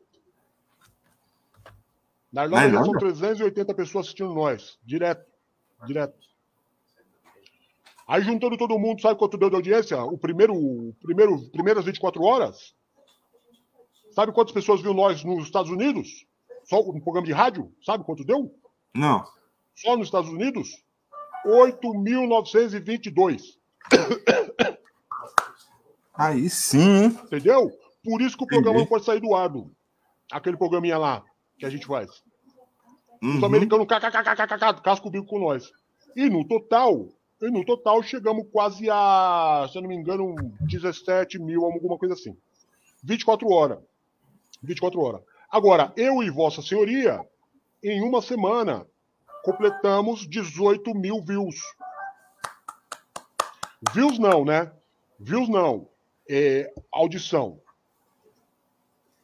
[2.31, 5.29] Na Irlanda, Na são 380 pessoas assistindo nós, direto.
[5.85, 6.15] Direto.
[8.07, 10.01] Aí juntando todo mundo, sabe quanto deu de audiência?
[10.05, 12.73] O primeiro, o primeiro, primeiras 24 horas?
[14.11, 16.25] Sabe quantas pessoas viu nós nos Estados Unidos?
[16.63, 17.73] Só no programa de rádio?
[17.83, 18.55] Sabe quanto deu?
[18.95, 19.25] Não.
[19.75, 20.83] Só nos Estados Unidos?
[21.45, 23.41] 8.922.
[26.13, 27.05] Aí sim.
[27.05, 27.71] Entendeu?
[28.03, 29.51] Por isso que o programa não pode sair do ar.
[30.31, 31.23] Aquele programinha lá
[31.57, 32.23] que a gente faz.
[33.21, 33.37] Uhum.
[33.37, 35.71] Os americanos casca o bico com nós.
[36.15, 37.07] E no total,
[37.41, 42.15] e no total chegamos quase a, se eu não me engano, 17 mil, alguma coisa
[42.15, 42.35] assim.
[43.03, 43.79] 24 horas.
[44.61, 45.21] 24 horas.
[45.49, 47.19] Agora, eu e Vossa Senhoria,
[47.83, 48.85] em uma semana,
[49.43, 51.55] completamos 18 mil views.
[53.93, 54.71] Views não, né?
[55.19, 55.87] Views não.
[56.29, 57.59] É audição.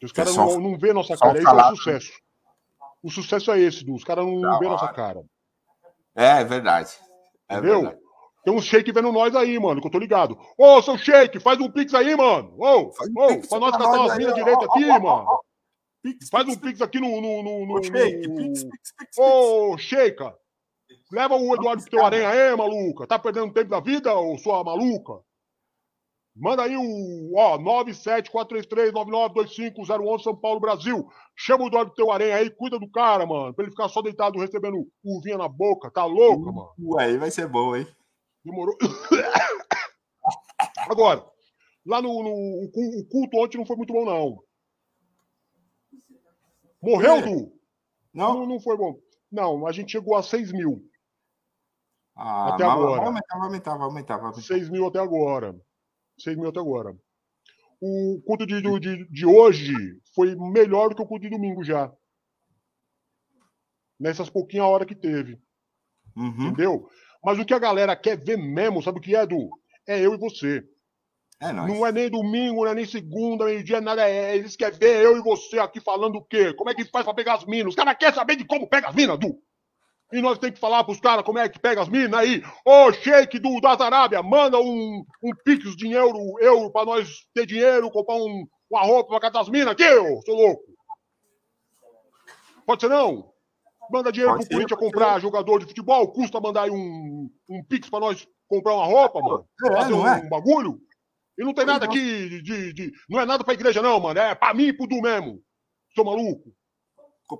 [0.04, 2.12] Os caras não, não vê nossa cara, isso é sucesso.
[3.02, 5.24] O sucesso é esse, Os caras não vê nossa cara.
[6.16, 6.92] É, é verdade.
[7.48, 7.82] É Entendeu?
[7.82, 8.08] Verdade.
[8.44, 10.38] Tem um shake vendo nós aí, mano, que eu tô ligado.
[10.58, 12.54] Ô, seu shake, faz um pix aí, mano.
[12.58, 15.40] Ô, faz um pix pra nós catar umas minas direito aqui, mano.
[16.08, 17.20] Pix, faz pix, um pix aqui no.
[17.20, 19.18] no, no, no shake, pix, pix, pix.
[19.18, 20.24] Ô, shake.
[21.12, 23.06] Leva o Eduardo pro teu aranha aí, maluca.
[23.06, 25.20] Tá perdendo tempo da vida, ô sua maluca?
[26.34, 31.10] Manda aí o ó, 97433992501 São Paulo, Brasil.
[31.36, 33.54] Chama o dó do teu aranha aí, cuida do cara, mano.
[33.54, 35.92] Pra ele ficar só deitado recebendo uvinha na boca.
[35.92, 36.72] Tá louca, mano?
[36.80, 37.86] Uh, aí vai ser bom, hein?
[38.46, 38.78] Demorou.
[40.90, 41.26] Agora,
[41.86, 44.47] lá no, no o culto ontem não foi muito bom, não.
[46.82, 47.22] Morreu, é.
[47.22, 47.60] Du?
[48.14, 48.40] Não?
[48.40, 48.46] não?
[48.48, 49.00] Não foi bom.
[49.32, 50.84] Não, a gente chegou a 6 mil.
[52.16, 52.98] Ah, até agora.
[52.98, 54.42] Vai aumentar, vai aumentar, vai aumentar, vai aumentar.
[54.42, 55.56] 6 mil até agora.
[56.20, 56.98] 6 mil até agora.
[57.80, 59.74] O culto de, de, de hoje
[60.16, 61.94] foi melhor do que o culto de domingo já.
[64.00, 65.40] Nessas pouquinhas horas que teve.
[66.16, 66.48] Uhum.
[66.48, 66.90] Entendeu?
[67.24, 69.50] Mas o que a galera quer ver mesmo, sabe o que é, Edu?
[69.88, 70.68] É eu e você.
[71.40, 74.08] É não é nem domingo, não é nem segunda, meio-dia, nada.
[74.10, 76.54] É, eles querem ver eu e você aqui falando o quê?
[76.54, 77.70] Como é que faz pra pegar as minas?
[77.70, 79.40] Os caras querem saber de como pega as minas, Du.
[80.12, 82.42] E nós temos que falar pros caras como é que pega as minas aí.
[82.66, 87.92] Ô, shake do, das Arábia, manda um, um pix, dinheiro, euro, pra nós ter dinheiro,
[87.92, 90.64] comprar um, uma roupa pra catar as minas aqui, ô, sou louco.
[92.66, 93.32] Pode ser não?
[93.92, 95.22] Manda dinheiro pode pro Corinthians comprar ser.
[95.22, 99.46] jogador de futebol, custa mandar aí um, um pix pra nós comprar uma roupa, mano.
[99.66, 100.16] É, fazer um, é?
[100.16, 100.82] um, bagulho.
[101.38, 104.20] E não tem nada aqui de, de, de, Não é nada pra igreja, não, mano.
[104.20, 105.42] É pra mim e pro Du mesmo.
[105.94, 106.52] Seu maluco.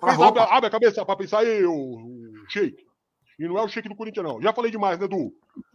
[0.02, 2.86] Abre, abre, a cabeça pra pensar aí, o, shake.
[3.40, 4.42] E não é o shake do Corinthians, não.
[4.42, 5.32] Já falei demais, né, Du?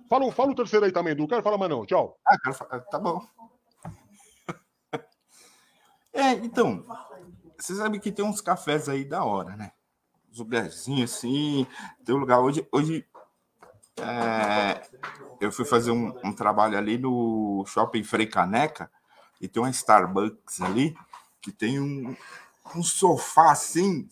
[0.08, 1.26] Fala, fala o terceiro aí também, Du.
[1.26, 1.86] Quero falar mais não.
[1.86, 2.18] Tchau.
[2.26, 2.80] Ah, quero falar.
[2.80, 3.20] Tá bom.
[6.14, 6.84] É, então.
[7.58, 9.72] Você sabe que tem uns cafés aí da hora, né?
[10.30, 11.66] Os lugarzinhos assim.
[12.04, 12.38] Tem um lugar.
[12.38, 13.08] Hoje, hoje
[13.98, 14.82] é,
[15.40, 18.90] eu fui fazer um, um, trabalho ali no shopping Frei Caneca
[19.40, 20.96] e tem uma Starbucks ali
[21.40, 22.16] que tem um,
[22.74, 24.08] um sofá assim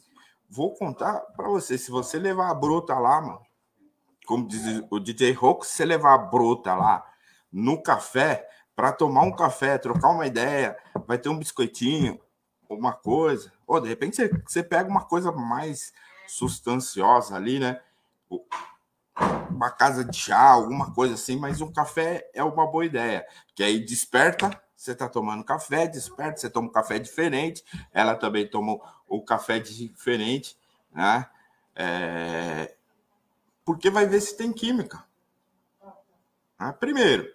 [0.52, 3.40] Vou contar para você, se você levar a brota lá, mano,
[4.26, 7.06] como diz o DJ Roco, se você levar a brota lá
[7.52, 12.20] no café, para tomar um café, trocar uma ideia, vai ter um biscoitinho,
[12.68, 13.52] uma coisa.
[13.64, 15.92] Ou de repente você, você pega uma coisa mais
[16.26, 17.80] substanciosa ali, né?
[19.60, 23.26] Uma casa de chá, alguma coisa assim, mas um café é uma boa ideia.
[23.54, 28.48] Que aí desperta você está tomando café, desperta, você toma um café diferente, ela também
[28.48, 30.56] tomou o café diferente,
[30.90, 31.28] né?
[31.76, 32.74] É...
[33.62, 35.04] Porque vai ver se tem química.
[36.58, 36.74] Né?
[36.80, 37.30] Primeiro,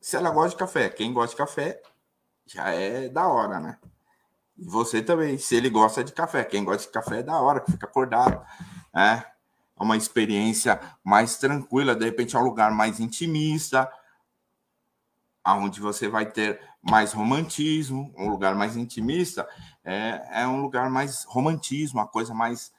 [0.00, 1.82] se ela gosta de café, quem gosta de café
[2.46, 3.78] já é da hora, né?
[4.56, 7.60] E você também, se ele gosta de café, quem gosta de café é da hora,
[7.60, 8.42] que fica acordado,
[8.94, 9.22] né?
[9.78, 13.90] Uma experiência mais tranquila, de repente é um lugar mais intimista,
[15.44, 19.48] aonde você vai ter mais romantismo, um lugar mais intimista,
[19.84, 22.72] é, é um lugar mais romantismo, uma coisa mais,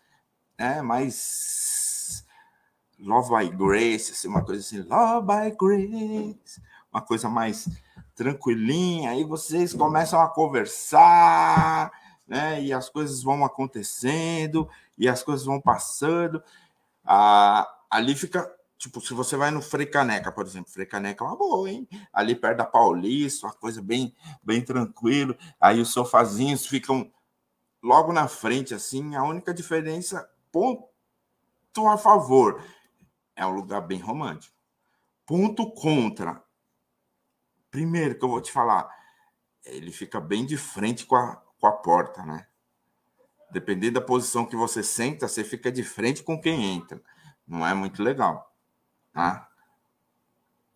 [0.58, 2.26] é, mais
[3.00, 7.68] love by grace, assim, uma coisa assim, love by grace, uma coisa mais
[8.14, 11.92] tranquilinha, aí vocês começam a conversar,
[12.28, 16.44] né, e as coisas vão acontecendo, e as coisas vão passando,
[17.10, 18.48] ah, ali fica
[18.80, 21.86] Tipo, se você vai no Frei Caneca, por exemplo, Frei Caneca é uma boa, hein?
[22.13, 25.36] Ali perto da Paulista, uma coisa bem, bem tranquilo.
[25.60, 27.12] Aí os sofazinhos ficam
[27.84, 29.17] logo na frente, assim.
[29.17, 30.88] A única diferença, ponto
[31.89, 32.63] a favor,
[33.36, 34.56] é um lugar bem romântico.
[35.26, 36.41] Ponto contra.
[37.69, 38.89] Primeiro que eu vou te falar,
[39.65, 42.48] ele fica bem de frente com a, com a porta, né?
[43.52, 47.02] Dependendo da posição que você senta, você fica de frente com quem entra.
[47.48, 48.50] Não é muito legal
[49.14, 49.50] tá?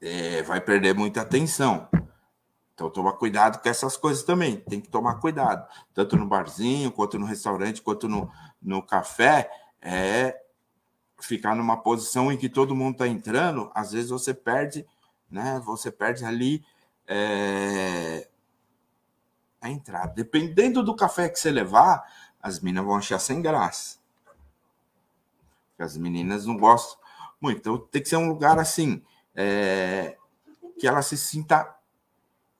[0.02, 1.88] É, vai perder muita atenção.
[2.74, 4.58] Então, toma cuidado com essas coisas também.
[4.58, 8.30] Tem que tomar cuidado, tanto no barzinho, quanto no restaurante, quanto no,
[8.62, 9.50] no café.
[9.82, 10.38] É
[11.22, 13.72] ficar numa posição em que todo mundo está entrando.
[13.74, 14.86] Às vezes você perde,
[15.30, 15.62] né?
[15.66, 16.66] Você perde ali
[17.08, 18.28] é,
[19.62, 20.14] a entrada.
[20.14, 22.04] Dependendo do café que você levar,
[22.44, 23.98] as meninas vão achar sem graça.
[25.80, 27.00] As meninas não gostam
[27.40, 27.58] muito.
[27.60, 29.02] Então tem que ser um lugar assim
[29.34, 30.18] é,
[30.78, 31.74] que ela se sinta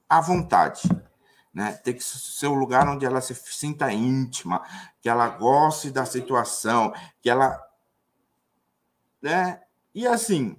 [0.08, 0.82] à vontade.
[1.52, 1.72] Né?
[1.84, 4.62] Tem que ser um lugar onde ela se sinta íntima,
[5.00, 7.62] que ela goste da situação, que ela.
[9.22, 9.62] Né?
[9.94, 10.56] E assim,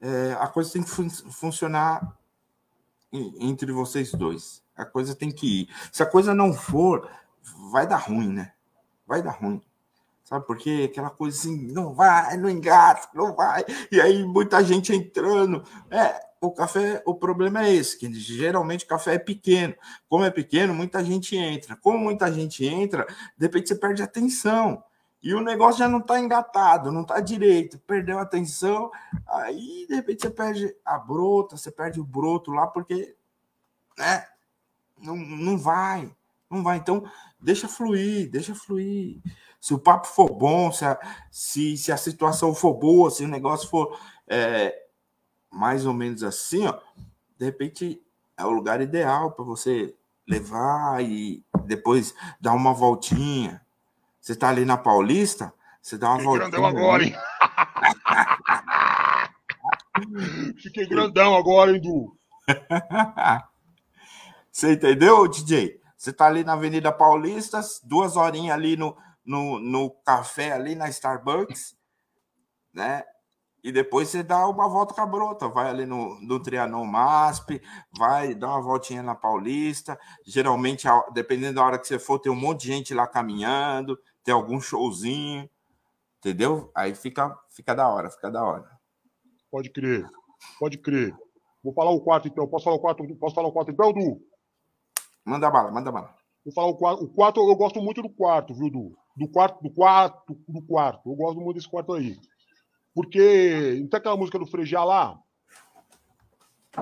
[0.00, 2.16] é, a coisa tem que fun funcionar
[3.12, 4.62] entre vocês dois.
[4.76, 5.68] A coisa tem que ir.
[5.92, 7.10] Se a coisa não for,
[7.70, 8.52] vai dar ruim, né?
[9.06, 9.62] Vai dar ruim.
[10.24, 10.88] Sabe por quê?
[10.90, 13.64] Aquela coisa assim, não vai, não engata, não vai.
[13.92, 15.62] E aí muita gente entrando.
[15.88, 19.74] É, o café, o problema é esse, que geralmente o café é pequeno.
[20.08, 21.76] Como é pequeno, muita gente entra.
[21.76, 23.06] Como muita gente entra,
[23.38, 24.82] de repente você perde atenção.
[25.22, 28.92] E o negócio já não está engatado, não está direito, perdeu a atenção,
[29.26, 33.16] aí de repente você perde a brota, você perde o broto lá, porque
[33.98, 34.24] né,
[34.96, 36.14] não, não vai,
[36.50, 36.78] não vai.
[36.78, 37.04] Então,
[37.40, 39.20] deixa fluir, deixa fluir
[39.60, 40.98] se o papo for bom, se a,
[41.30, 44.74] se, se a situação for boa, se o negócio for é,
[45.50, 46.78] mais ou menos assim, ó,
[47.38, 48.00] de repente
[48.36, 49.94] é o lugar ideal para você
[50.26, 53.60] levar e depois dar uma voltinha.
[54.20, 56.50] Você está ali na Paulista, você dá uma Fiquei voltinha.
[56.50, 57.14] grandão agora, hein?
[60.62, 62.16] Fiquei grandão agora, hein, Du?
[64.52, 65.80] Você entendeu, DJ?
[66.06, 70.88] Você tá ali na Avenida Paulista, duas horinhas ali no, no, no café, ali na
[70.88, 71.76] Starbucks,
[72.72, 73.02] né?
[73.60, 77.60] E depois você dá uma volta com a brota, vai ali no, no Trianon MASP,
[77.90, 79.98] vai dar uma voltinha na Paulista.
[80.24, 84.32] Geralmente, dependendo da hora que você for, tem um monte de gente lá caminhando, tem
[84.32, 85.50] algum showzinho,
[86.20, 86.70] entendeu?
[86.72, 88.70] Aí fica, fica da hora, fica da hora.
[89.50, 90.06] Pode crer.
[90.60, 91.12] Pode crer.
[91.64, 92.46] Vou falar o quarto, então.
[92.46, 93.16] Posso falar o quarto?
[93.16, 94.35] Posso falar o quarto, então, Du?
[95.26, 96.14] Manda bala, manda bala.
[96.44, 97.04] Vou falar o quarto.
[97.04, 98.96] O quarto, eu gosto muito do quarto, viu, Du?
[99.16, 101.10] Do quarto, do quarto, do quarto.
[101.10, 102.16] Eu gosto muito desse quarto aí.
[102.94, 103.78] Porque.
[103.80, 105.18] Não tem aquela música do Frejá lá?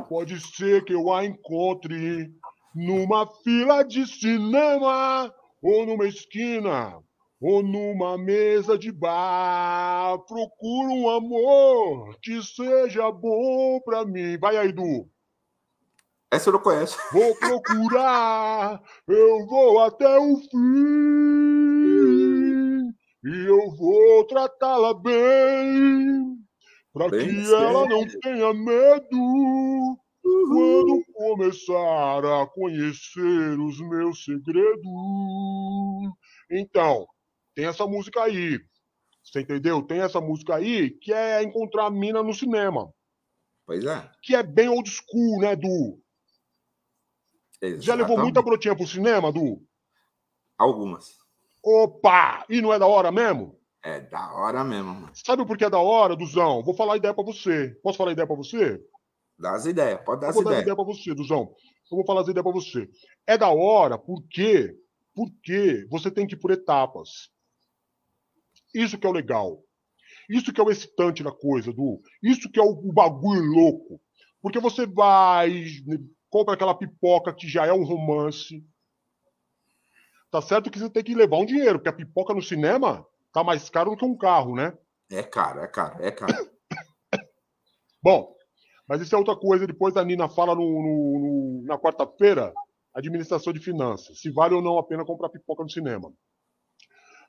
[0.08, 2.30] Pode ser que eu a encontre
[2.74, 5.32] numa fila de cinema,
[5.62, 6.98] ou numa esquina,
[7.40, 10.18] ou numa mesa de bar.
[10.26, 14.36] Procuro um amor que seja bom pra mim.
[14.36, 15.08] Vai aí, Du.
[16.34, 16.98] Essa eu não conheço.
[17.12, 20.54] Vou procurar, eu vou até o fim.
[23.24, 26.36] E eu vou tratá-la bem,
[26.92, 34.82] para que ela não tenha medo quando começar a conhecer os meus segredos.
[36.50, 37.06] Então,
[37.54, 38.58] tem essa música aí.
[39.22, 39.82] Você entendeu?
[39.82, 42.92] Tem essa música aí que é encontrar a mina no cinema.
[43.64, 44.10] Pois é.
[44.22, 46.03] Que é bem old school, né, Du?
[47.80, 48.20] Já levou Exatamente.
[48.22, 49.62] muita brotinha pro cinema, Du?
[50.58, 51.16] Algumas.
[51.62, 52.44] Opa!
[52.48, 53.58] E não é da hora mesmo?
[53.82, 55.10] É da hora mesmo, mano.
[55.14, 56.62] Sabe por que é da hora, Duzão?
[56.62, 57.70] Vou falar a ideia pra você.
[57.82, 58.80] Posso falar a ideia pra você?
[59.38, 60.62] Dá as ideias, pode dar Eu as vou dar as ideias.
[60.62, 61.54] ideias pra você, Duzão.
[61.90, 62.88] Eu vou falar as ideias pra você.
[63.26, 64.74] É da hora porque,
[65.14, 67.30] porque você tem que ir por etapas.
[68.74, 69.62] Isso que é o legal.
[70.28, 72.00] Isso que é o excitante da coisa, Du.
[72.22, 74.00] Isso que é o, o bagulho louco.
[74.40, 75.64] Porque você vai,
[76.34, 78.66] compra aquela pipoca que já é um romance.
[80.32, 83.44] Tá certo que você tem que levar um dinheiro, porque a pipoca no cinema tá
[83.44, 84.76] mais caro do que um carro, né?
[85.12, 86.32] É caro, é caro, é caro.
[88.02, 88.34] Bom,
[88.88, 89.64] mas isso é outra coisa.
[89.64, 92.52] Depois a Nina fala no, no- no- na quarta-feira,
[92.92, 96.12] administração de finanças, se vale ou não a pena comprar pipoca no cinema.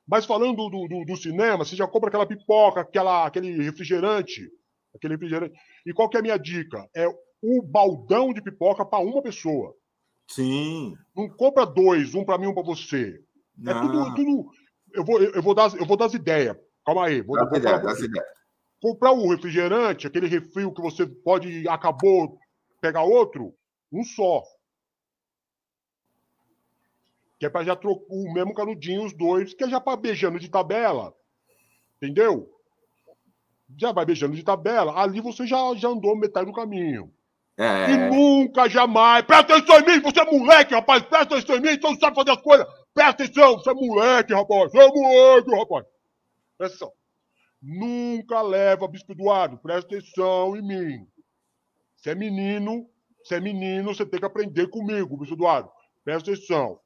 [0.08, 4.50] Mas falando do, do- do cinema, você já compra aquela pipoca, aquela, aquele refrigerante,
[4.96, 5.54] aquele refrigerante.
[5.86, 6.90] E qual que é a minha dica?
[6.96, 7.06] É
[7.48, 9.76] o baldão de pipoca para uma pessoa.
[10.28, 10.96] Sim.
[11.16, 13.22] Não compra dois, um para mim, um para você.
[13.60, 14.52] É Não, tudo, tudo.
[14.94, 16.58] Eu vou, eu vou dar, as- eu vou dar as ideias.
[16.86, 17.22] Calma aí.
[17.22, 18.22] Vou, dá vou dá ideias.
[18.82, 22.38] comprar um refrigerante, aquele refil que você pode, acabou,
[22.82, 23.54] pegar outro,
[23.92, 24.44] um só.
[27.40, 30.40] Que é pra já trocar o mesmo canudinho, os dois, que é já pra beijando
[30.40, 31.14] de tabela.
[31.98, 32.52] Entendeu?
[33.78, 37.12] Já vai beijando de tabela, ali você já, já andou metade do caminho.
[37.58, 39.24] E É, nunca, jamais.
[39.24, 41.04] Presta atenção em mim, você é moleque, rapaz.
[41.04, 42.68] Presta atenção em mim, você não sabe fazer as coisas.
[42.94, 44.72] Presta atenção, você é moleque, rapaz.
[44.72, 45.86] Você é moleque, rapaz.
[46.58, 46.94] Presta atenção.
[47.62, 51.08] Nunca leva Bispo Eduardo, presta atenção em mim.
[51.96, 52.88] Você é menino,
[53.24, 55.72] você é menino, você tem que aprender comigo, Bispo Eduardo.
[56.04, 56.80] Presta atenção.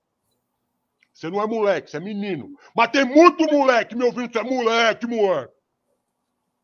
[1.12, 2.56] Você não é moleque, você é menino.
[2.74, 5.54] Mas tem muito moleque me ouvindo, você é moleque, moleque.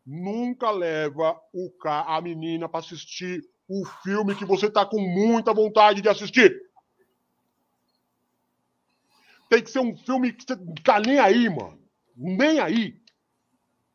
[0.06, 2.04] Nunca leva o ca...
[2.04, 6.62] a menina para assistir o filme que você tá com muita vontade de assistir.
[9.50, 11.80] Tem que ser um filme que você tá nem aí, mano.
[12.16, 12.96] Nem aí.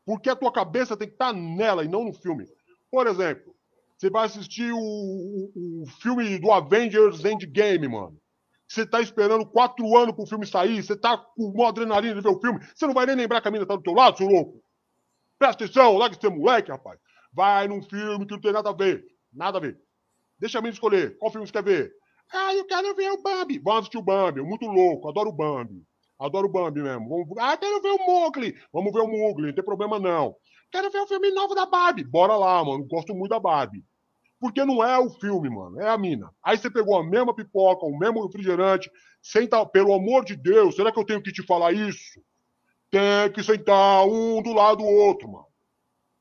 [0.05, 2.47] Porque a tua cabeça tem que estar nela e não no filme.
[2.91, 3.55] Por exemplo,
[3.97, 8.19] você vai assistir o, o- o filme do Avengers Endgame, mano.
[8.67, 12.29] Você tá esperando quatro anos pro filme sair, você tá com uma adrenalina de ver
[12.29, 14.29] o filme, você não vai nem lembrar que a mina tá do teu lado, seu
[14.29, 14.63] louco.
[15.39, 16.99] Presta atenção, larga ser moleque, rapaz.
[17.33, 19.05] Vai num filme que não tem nada a ver.
[19.33, 19.81] Nada a ver.
[20.39, 21.17] Deixa a mina escolher.
[21.19, 21.93] Qual filme você quer ver?
[22.33, 23.59] Ah, eu quero ver o Bambi.
[23.59, 24.41] Vamos assistir o Bambi.
[24.43, 25.09] Muito louco.
[25.09, 25.83] Adoro o Bambi.
[26.19, 27.09] Adoro o Bambi mesmo.
[27.09, 27.39] Vamos...
[27.39, 28.55] Ah, quero ver o Mowgli.
[28.73, 29.47] Vamos ver o Mowgli.
[29.49, 30.35] Não tem problema, não.
[30.71, 32.05] Quero ver o filme novo da Barbie.
[32.05, 32.87] Bora lá, mano.
[32.87, 33.85] Gosto muito da Barbie.
[34.39, 35.81] Porque não é o filme, mano.
[35.81, 36.33] É a mina.
[36.43, 38.91] Aí você pegou a mesma pipoca, o mesmo refrigerante.
[39.21, 42.23] Senta, pelo amor de Deus, será que eu tenho que te falar isso?
[42.91, 45.47] Tem que sentar um do lado do outro, mano.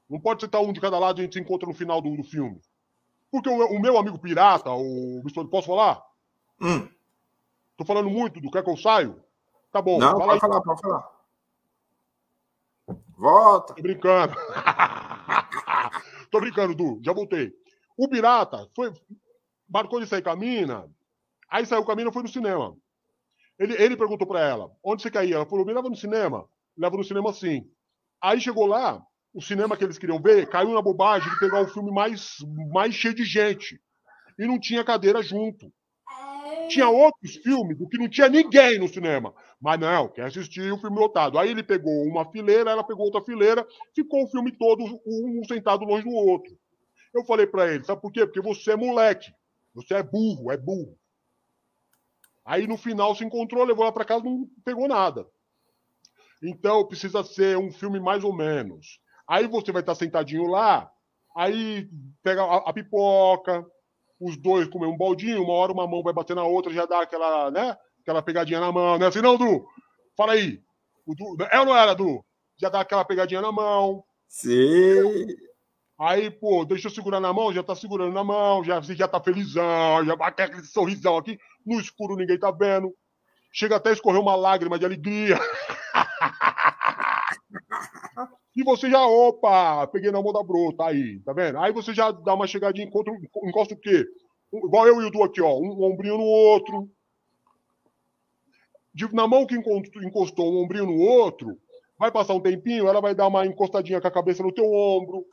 [0.09, 2.17] Não pode sentar um de cada lado e a gente se encontra no final do,
[2.17, 2.59] do filme.
[3.31, 6.03] Porque o, o meu amigo pirata, o Bispo, posso falar?
[6.61, 6.89] Hum,
[7.79, 9.23] Tô falando muito do quer que eu saio?
[9.71, 10.39] Tá bom, não, pode aí.
[10.41, 11.09] falar, pode falar.
[13.17, 13.73] Volta.
[13.73, 14.35] Tô brincando.
[16.29, 16.99] Tô brincando, Du.
[17.01, 17.53] Já voltei.
[17.97, 18.91] O pirata foi.
[19.69, 20.89] marcou de sair com a mina,
[21.49, 22.75] aí saiu com a mina e foi no cinema.
[23.57, 25.33] Ele, ele perguntou para ela, onde você quer ir?
[25.33, 26.49] Ela falou, me leva no cinema.
[26.77, 27.69] Leva no cinema sim.
[28.21, 29.01] Aí chegou lá,
[29.33, 32.37] o cinema que eles queriam ver caiu na bobagem de pegar o filme mais,
[32.71, 33.79] mais cheio de gente.
[34.37, 35.71] E não tinha cadeira junto.
[36.69, 39.33] Tinha outros filmes do que não tinha ninguém no cinema.
[39.59, 41.37] Mas não, quer assistir o filme lotado.
[41.37, 45.83] Aí ele pegou uma fileira, ela pegou outra fileira, ficou o filme todo, um sentado
[45.83, 46.57] longe do outro.
[47.13, 48.25] Eu falei para ele, sabe por quê?
[48.25, 49.33] Porque você é moleque.
[49.73, 50.97] Você é burro, é burro.
[52.45, 55.27] Aí no final se encontrou, levou lá para casa, não pegou nada.
[56.41, 58.99] Então precisa ser um filme mais ou menos.
[59.29, 60.89] Aí você vai estar sentadinho lá,
[61.37, 61.87] aí
[62.23, 63.63] pega a, a pipoca,
[64.19, 67.03] os dois comer um baldinho, uma hora uma mão vai bater na outra, já dá
[67.03, 67.77] aquela, né?
[68.01, 69.05] Aquela pegadinha na mão, né?
[69.05, 69.67] Assim, não, Du?
[70.17, 70.59] Fala aí.
[71.05, 72.25] O du, é ou não era, Du?
[72.59, 74.03] Já dá aquela pegadinha na mão.
[74.27, 75.27] Sim.
[75.99, 79.21] Aí, pô, deixa eu segurar na mão, já tá segurando na mão, já, já tá
[79.21, 82.91] felizão, já bate aquele sorrisão aqui, no escuro ninguém tá vendo.
[83.53, 85.37] Chega até a escorrer uma lágrima de alegria.
[88.59, 91.59] E você já, opa, peguei na mão da Bro, tá aí, tá vendo?
[91.59, 93.13] Aí você já dá uma chegadinha, encontra,
[93.45, 94.05] encosta o quê?
[94.51, 96.89] Igual eu e o Du aqui, ó, um ombrinho no outro.
[98.93, 101.57] De, na mão que encostou um ombrinho no outro,
[101.97, 105.25] vai passar um tempinho, ela vai dar uma encostadinha com a cabeça no teu ombro.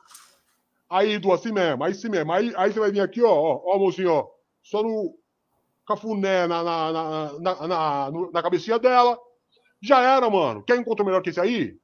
[0.89, 2.31] Aí, Du, assim mesmo, aí sim mesmo.
[2.31, 4.29] Aí, aí você vai vir aqui, ó, ó, ó mocinho, ó,
[4.63, 5.13] só no
[5.85, 9.19] cafuné, na, na, na, na, na, na cabecinha dela.
[9.81, 10.63] Já era, mano.
[10.63, 11.77] Quer encontro melhor que esse aí?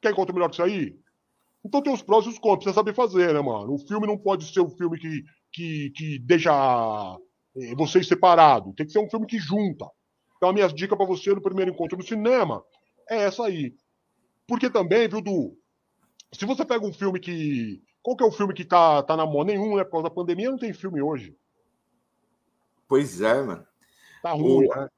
[0.00, 0.98] Quer encontro melhor que isso aí?
[1.64, 3.74] Então tem os prós e os contras, precisa saber fazer, né, mano?
[3.74, 5.22] O filme não pode ser um filme que,
[5.52, 6.50] que, que deixa
[7.56, 8.74] eh, vocês separados.
[8.74, 9.86] Tem que ser um filme que junta.
[10.36, 12.64] Então a minha dica para você no primeiro encontro no cinema
[13.08, 13.74] é essa aí.
[14.46, 15.56] Porque também, viu, Du?
[16.32, 17.82] Se você pega um filme que.
[18.02, 19.44] Qual que é o filme que tá, tá na mão?
[19.44, 19.84] Nenhum, né?
[19.84, 21.36] Por causa da pandemia não tem filme hoje.
[22.88, 23.66] Pois é, mano.
[24.22, 24.74] Tá ruim, o...
[24.74, 24.88] né?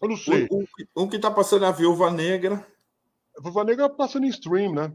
[0.00, 0.46] Eu não sei.
[0.50, 0.64] Um,
[0.96, 2.64] um que tá passando a Viúva Negra.
[3.40, 4.92] Viúva Negra passando em stream, né?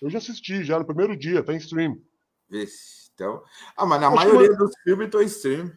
[0.00, 1.96] Eu já assisti, já no primeiro dia, tá em stream.
[3.12, 3.42] Então...
[3.76, 4.56] Ah, mas na Acho maioria que...
[4.56, 5.72] dos filmes tô em stream.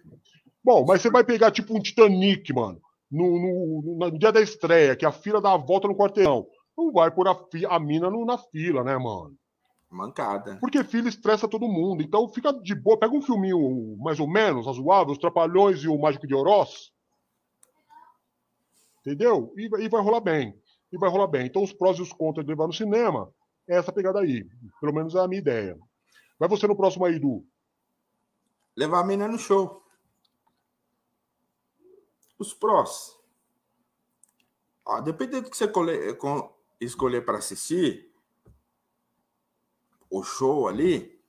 [0.64, 4.96] Bom, mas você vai pegar tipo um Titanic, mano, no, no, no dia da estreia,
[4.96, 6.48] que a fila dá a volta no quarteirão.
[6.78, 9.36] Não vai pôr a, fi, a mina no, na fila, né, mano?
[9.90, 10.58] Mancada.
[10.60, 12.04] Porque fila estressa todo mundo.
[12.04, 13.00] Então fica de boa.
[13.00, 16.92] Pega um filminho mais ou menos razoável, Os Trapalhões e o Mágico de Oroz.
[19.00, 19.54] Entendeu?
[19.56, 20.54] E, e vai rolar bem
[20.92, 21.46] e vai rolar bem.
[21.46, 23.32] Então, os prós e os contras de levar no cinema
[23.68, 24.48] é essa pegada aí.
[24.80, 25.78] Pelo menos é a minha ideia.
[26.40, 27.46] Vai você no próximo aí, Du.
[28.76, 29.84] Levar a menina no show.
[32.38, 33.18] Os prós.
[34.86, 35.72] Ó, dependendo do que você
[36.80, 38.14] escolher para assistir,
[40.10, 41.20] o show ali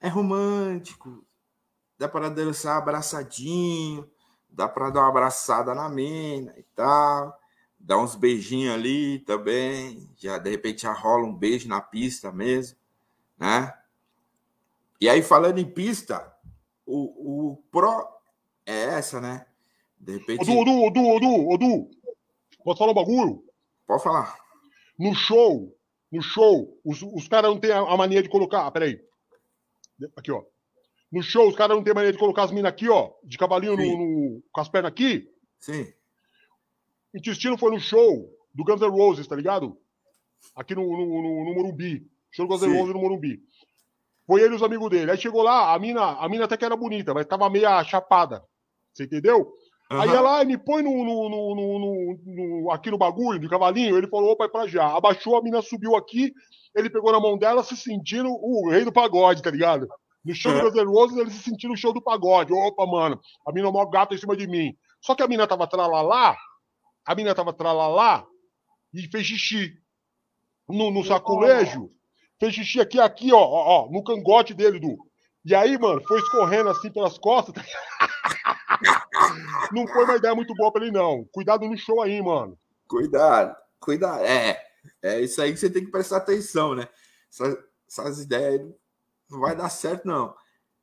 [0.00, 1.24] é romântico.
[1.98, 4.10] Dá para dançar abraçadinho,
[4.48, 7.38] dá para dar uma abraçada na mina e tal
[7.86, 12.76] dá uns beijinhos ali também, já de repente já rola um beijo na pista mesmo,
[13.38, 13.72] né?
[15.00, 16.34] E aí, falando em pista,
[16.84, 18.08] o, o Pro
[18.66, 19.46] é essa, né?
[20.00, 20.42] De repente.
[20.42, 21.90] Odu, Odu, Odu, Odu, Odu,
[22.64, 23.44] posso falar um bagulho?
[23.86, 24.36] Pode falar.
[24.98, 25.72] No show,
[26.10, 28.66] no show, os, os caras não têm a, mania de colocar.
[28.66, 29.00] Ah, peraí.
[30.16, 30.42] Aqui, ó.
[31.12, 33.38] No show, os caras não têm a mania de colocar as minas aqui, ó, de
[33.38, 35.30] cavalinho no, no, com as pernas aqui.
[35.60, 35.86] Sim.
[37.16, 39.76] Intestino foi no show do Guns N' Roses, tá ligado?
[40.54, 42.06] Aqui no, no, no, no Morumbi.
[42.30, 43.40] Show do Guns N' Roses no Morumbi.
[44.26, 45.10] Foi ele e os amigos dele.
[45.10, 48.42] Aí chegou lá, a mina, a mina até que era bonita, mas tava meio chapada.
[48.92, 49.52] Você entendeu?
[49.90, 50.00] Uhum.
[50.00, 53.96] Aí ela me põe no, no, no, no, aqui no bagulho, de cavalinho.
[53.96, 54.96] Ele falou, opa, é pra já.
[54.96, 56.32] Abaixou, a mina subiu aqui.
[56.74, 59.86] Ele pegou na mão dela, se sentindo o rei do pagode, tá ligado?
[60.24, 62.52] No show do Guns N' Roses, ele se sentiu no show do pagode.
[62.52, 64.74] Opa, mano, a mina é maior gata em cima de mim.
[65.00, 66.36] Só que a mina tava tralalá,
[67.06, 68.26] a menina tava tralalá
[68.92, 69.78] e fez xixi
[70.68, 71.90] no, no saculejo.
[72.40, 74.98] Fez xixi aqui, aqui, ó, ó, ó, no cangote dele, do.
[75.44, 77.54] E aí, mano, foi escorrendo assim pelas costas.
[79.72, 81.24] não foi uma ideia muito boa pra ele, não.
[81.30, 82.58] Cuidado no show aí, mano.
[82.88, 84.24] Cuidado, cuidado.
[84.24, 84.60] É,
[85.00, 86.88] é isso aí que você tem que prestar atenção, né?
[87.32, 87.56] Essas,
[87.88, 88.68] essas ideias
[89.30, 90.34] não vai dar certo, não.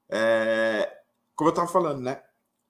[0.09, 0.89] É,
[1.35, 2.21] como eu tava falando, né?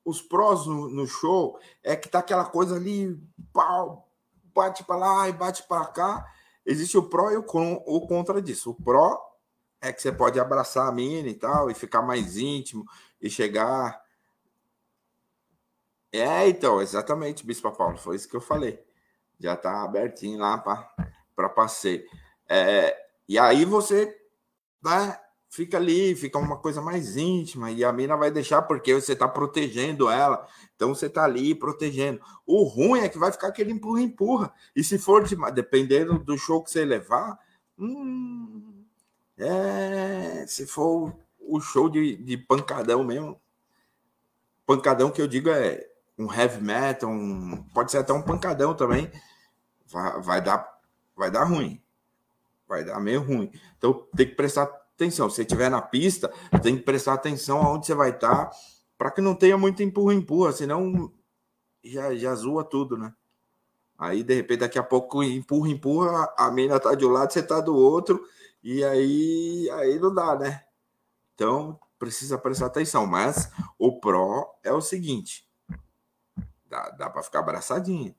[0.06, 3.18] os prós no, no, show é que tá aquela coisa ali,
[3.54, 4.12] pau,
[4.54, 6.26] bate para lá e bate para cá.
[6.66, 7.46] Existe o pró e o,
[7.86, 8.72] o contra disso.
[8.72, 9.22] O pró
[9.82, 12.86] é que você pode abraçar a mina e tal, e ficar mais íntimo
[13.22, 14.02] e chegar.
[16.12, 18.82] É, então, exatamente, Bispo Paulo, foi isso que eu falei.
[19.40, 20.58] Já tá abertinho lá
[21.36, 22.06] para passeio.
[22.48, 22.96] É,
[23.28, 24.18] e aí você
[24.84, 25.20] né,
[25.54, 29.28] fica ali, fica uma coisa mais íntima, e a mina vai deixar porque você está
[29.28, 30.48] protegendo ela.
[30.76, 32.20] Então você está ali protegendo.
[32.44, 34.52] O ruim é que vai ficar aquele empurra-empurra.
[34.76, 37.38] E se for de, dependendo do show que você levar,
[37.78, 38.84] hum,
[39.38, 43.40] é, se for o show de, de pancadão mesmo,
[44.66, 45.88] pancadão que eu digo é
[46.18, 49.12] um heavy metal, um, pode ser até um pancadão também,
[49.86, 50.80] vai, vai dar
[51.16, 51.80] vai dar ruim.
[52.68, 53.52] Vai dar meio ruim.
[53.78, 55.30] Então tem que prestar atenção.
[55.30, 56.32] Se você estiver na pista,
[56.62, 58.52] tem que prestar atenção aonde você vai estar,
[58.98, 61.12] para que não tenha muito empurra-empurra, senão
[61.84, 63.14] já, já zoa tudo, né?
[63.98, 67.44] Aí, de repente, daqui a pouco empurra, empurra, a mina tá de um lado, você
[67.44, 68.26] tá do outro,
[68.64, 70.64] e aí, aí não dá, né?
[71.36, 73.06] Então, precisa prestar atenção.
[73.06, 75.48] Mas o pró é o seguinte:
[76.66, 78.16] dá, dá para ficar abraçadinho.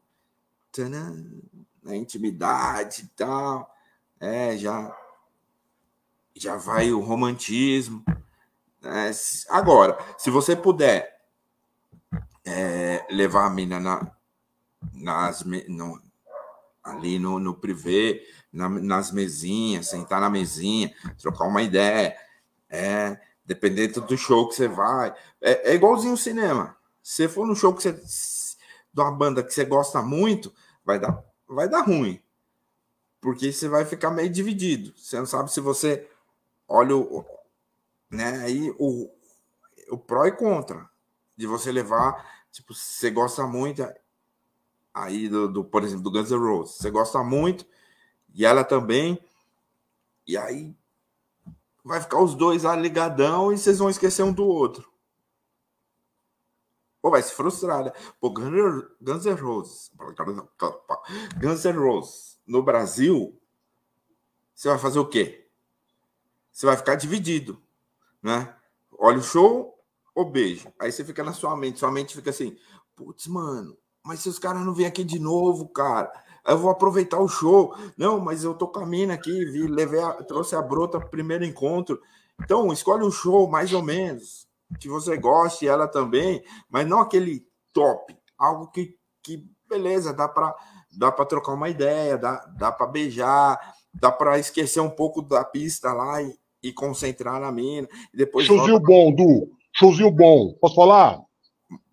[1.82, 3.70] Na intimidade e tal.
[4.18, 4.96] É, já
[6.34, 8.04] já vai o romantismo.
[8.82, 9.10] Né?
[9.48, 11.20] Agora, se você puder
[12.44, 14.10] é, levar a mina na,
[14.92, 16.00] nas, no,
[16.82, 22.16] ali no, no privê, na, nas mesinhas, sentar na mesinha, trocar uma ideia,
[22.68, 25.14] é, dependendo do show que você vai.
[25.40, 26.76] É, é igualzinho o cinema.
[27.02, 30.52] Se for no show que você, de uma banda que você gosta muito,
[30.84, 32.20] vai dar, vai dar ruim.
[33.20, 34.92] Porque você vai ficar meio dividido.
[34.96, 36.08] Você não sabe se você
[36.68, 37.24] olha o,
[38.10, 39.10] né, aí o,
[39.90, 40.88] o pró e contra
[41.36, 43.82] de você levar, tipo, você gosta muito
[44.92, 47.66] aí do, do, por exemplo, do Guns N' Roses, você gosta muito
[48.32, 49.18] e ela também,
[50.26, 50.74] e aí
[51.84, 54.92] vai ficar os dois lá ligadão e vocês vão esquecer um do outro.
[57.02, 57.92] Pô, vai se frustrar, né?
[58.18, 59.90] Pô, Guns N' Roses,
[61.38, 63.38] Guns N' Roses no Brasil,
[64.54, 65.43] você vai fazer o quê?
[66.54, 67.60] Você vai ficar dividido,
[68.22, 68.54] né?
[68.96, 69.74] Olha o show
[70.14, 70.72] ou beijo.
[70.80, 72.56] Aí você fica na sua mente, sua mente fica assim,
[72.94, 76.12] putz, mano, mas se os caras não vêm aqui de novo, cara,
[76.46, 77.74] eu vou aproveitar o show.
[77.98, 82.00] Não, mas eu tô mina aqui, vi, levei a, trouxe a brota pro primeiro encontro.
[82.40, 84.46] Então, escolhe um show mais ou menos
[84.78, 90.54] que você goste, ela também, mas não aquele top, algo que, que beleza, dá para
[90.96, 93.58] dá para trocar uma ideia, dá, dá para beijar,
[93.92, 97.86] dá para esquecer um pouco da pista lá e, e concentrar na mina.
[98.12, 98.86] E depois Showzinho volta...
[98.86, 99.52] bom, Du.
[99.76, 100.54] Showzinho bom.
[100.60, 101.20] Posso falar?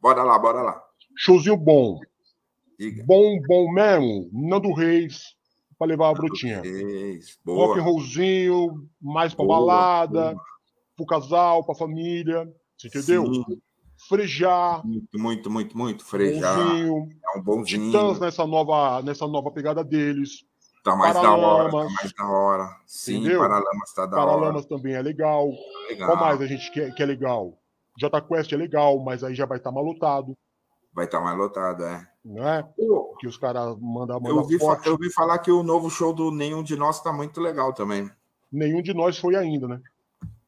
[0.01, 0.81] Bora lá, bora lá.
[1.17, 1.99] Showzinho bom.
[2.79, 3.03] Diga.
[3.05, 4.29] Bom, bom mesmo.
[4.31, 5.35] Nando Reis
[5.77, 6.61] para levar a.
[6.61, 7.37] Reis.
[7.43, 7.67] Boa.
[7.67, 10.43] Rock and rollzinho, mais para balada, boa.
[10.95, 12.47] pro casal, pra família.
[12.77, 13.25] Você entendeu?
[13.25, 13.43] Sim.
[14.07, 14.85] Frejar.
[14.85, 16.05] Muito, muito, muito, muito.
[16.05, 16.55] Frejar.
[16.57, 17.09] Bonzinho.
[17.25, 17.85] É um bonzinho.
[17.87, 20.45] Titãs nessa nova, nessa nova pegada deles.
[20.83, 22.77] Tá mais Paralamas, da hora, tá mais da hora.
[22.85, 23.39] Sim, entendeu?
[23.39, 24.41] Paralamas tá da Paralamas hora.
[24.41, 25.49] Paralamas também é legal.
[25.89, 26.09] legal.
[26.09, 27.57] Qual mais a gente quer que é legal?
[27.99, 30.35] Jota Quest é legal, mas aí já vai estar tá mal lotado.
[30.93, 32.07] Vai estar tá mais lotado, é.
[32.23, 32.63] Não é?
[33.19, 36.63] que os caras mandam eu ouvi, eu ouvi falar que o novo show do Nenhum
[36.63, 38.09] de Nós tá muito legal também.
[38.51, 39.79] Nenhum de nós foi ainda, né?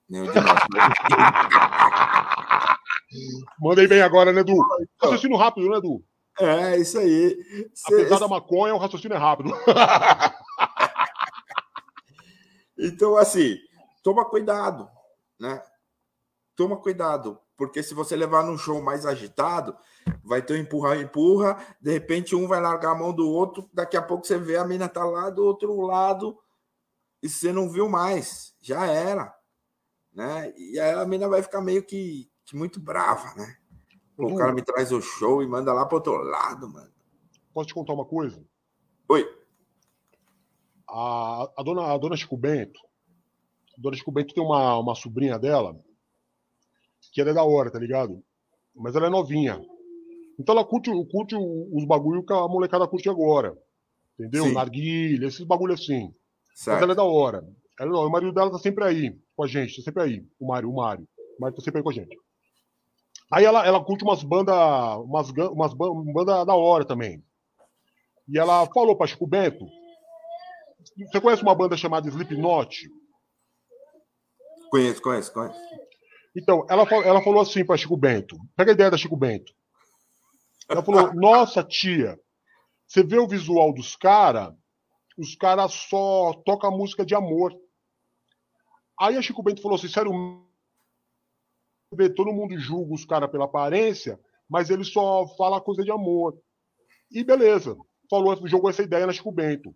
[0.10, 0.82] Nenhum de nós foi.
[3.62, 4.52] Mandei bem agora, né, Edu?
[4.52, 4.88] Então.
[5.04, 6.04] Raciocínio rápido, né, Edu?
[6.40, 7.38] É, isso aí.
[7.74, 9.52] Cê, Apesar da maconha, o raciocínio é rápido.
[12.78, 13.58] então, assim,
[14.04, 14.90] toma cuidado,
[15.40, 15.62] né?
[16.56, 19.76] Toma cuidado, porque se você levar num show mais agitado,
[20.24, 23.98] vai ter um empurra, empurra, de repente um vai largar a mão do outro, daqui
[23.98, 26.38] a pouco você vê a mina tá lá do outro lado
[27.22, 29.34] e você não viu mais, já era,
[30.14, 30.54] né?
[30.56, 33.58] E aí a mina vai ficar meio que, que muito brava, né?
[34.18, 36.92] O cara me traz o show e manda lá pro outro lado, mano.
[37.54, 38.44] Posso te contar uma coisa?
[39.10, 39.28] Oi.
[40.88, 42.80] A, a, dona, a dona Chico Bento,
[43.78, 45.80] a dona Chico Bento tem uma, uma sobrinha dela
[47.12, 48.24] que ela é da hora, tá ligado?
[48.76, 49.64] Mas ela é novinha.
[50.40, 53.58] Então ela curte, curte os bagulho que a molecada curte agora.
[54.18, 54.46] Entendeu?
[54.46, 54.54] Sim.
[54.54, 56.14] Narguilha, esses bagulho assim.
[56.56, 56.76] Certo.
[56.76, 57.48] Mas ela é da hora.
[57.80, 60.26] Ela, o marido dela tá sempre aí com a gente, tá sempre aí.
[60.40, 61.08] O Mário, o Mário.
[61.38, 62.18] O Mário tá sempre aí com a gente.
[63.34, 64.56] Aí ela, ela curte umas bandas
[65.06, 67.26] umas, umas banda da hora também.
[68.28, 69.66] E ela falou para Chico Bento.
[71.12, 72.88] Você conhece uma banda chamada Slipknot?
[74.70, 75.60] Conheço, conheço, conheço.
[76.36, 78.38] Então, ela, ela falou assim para Chico Bento.
[78.56, 79.52] Pega a ideia da Chico Bento.
[80.70, 82.20] Ela falou: Nossa, tia,
[82.88, 84.54] você vê o visual dos caras,
[85.18, 87.52] os caras só tocam música de amor.
[89.00, 90.12] Aí a Chico Bento falou assim: Sério,
[91.94, 94.20] vê, todo mundo julga os caras pela aparência,
[94.50, 96.38] mas ele só fala coisa de amor.
[97.12, 97.76] E beleza,
[98.10, 99.76] falou, jogou essa ideia na Chico Bento.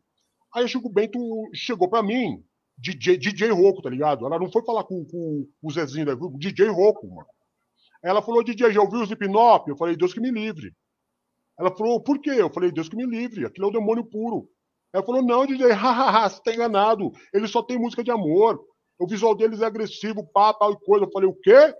[0.54, 1.20] Aí o Chico Bento
[1.54, 2.44] chegou para mim
[2.78, 4.26] DJ, DJ Roco, tá ligado?
[4.26, 6.14] Ela não foi falar com, com, o Zezinho, né?
[6.14, 7.28] o DJ Roco, mano.
[8.04, 9.68] Ela falou, DJ, já ouviu o Slipknot?
[9.68, 10.72] Eu falei, Deus que me livre.
[11.60, 12.30] Ela falou, por quê?
[12.30, 14.48] Eu falei, Deus que me livre, aquilo é o demônio puro.
[14.94, 17.12] Ela falou, não, DJ, hahaha, você tá enganado.
[17.34, 18.64] Ele só tem música de amor.
[19.00, 21.06] O visual deles é agressivo, pá, tal e coisa.
[21.06, 21.74] Eu falei, o quê?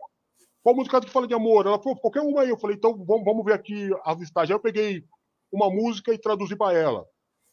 [0.68, 1.66] Qual música que fala de amor?
[1.66, 2.50] Ela falou, qualquer uma aí.
[2.50, 4.52] Eu falei, então vamos, vamos ver aqui as listagens.
[4.52, 5.02] Aí eu peguei
[5.50, 7.06] uma música e traduzi para ela.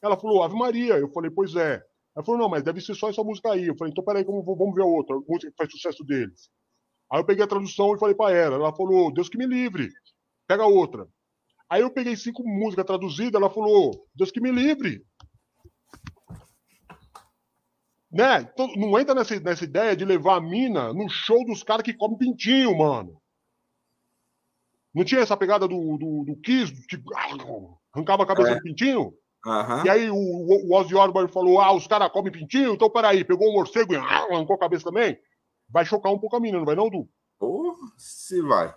[0.03, 0.95] Ela falou, Ave Maria.
[0.95, 1.81] Eu falei, pois é.
[2.17, 3.69] Ela falou, não, mas deve ser só essa música aí.
[3.69, 6.51] Eu falei, então peraí, vamos ver a outra, música que faz sucesso deles.
[7.09, 8.57] Aí eu peguei a tradução e falei para ela.
[8.57, 9.89] Ela falou, Deus que me livre.
[10.49, 11.07] Pega outra.
[11.71, 15.07] Aí eu peguei cinco músicas traduzidas, ela falou, Deus que me livre.
[18.15, 18.49] Né?
[18.53, 21.93] Então, não entra nessa, nessa ideia de levar a mina no show dos caras que
[21.93, 23.21] comem pintinho, mano.
[24.95, 26.97] Não tinha essa pegada do, do, do Kiss, que
[27.93, 28.55] arrancava a cabeça é.
[28.55, 29.13] do pintinho?
[29.45, 29.85] Uhum.
[29.85, 33.51] E aí o, o Ozzy Osbourne falou: ah, os caras comem pintinho, então peraí, pegou
[33.51, 35.19] um morcego e arrancou a cabeça também.
[35.69, 37.09] Vai chocar um pouco a mina, não vai não, Du?
[37.41, 38.69] Oh, se vai.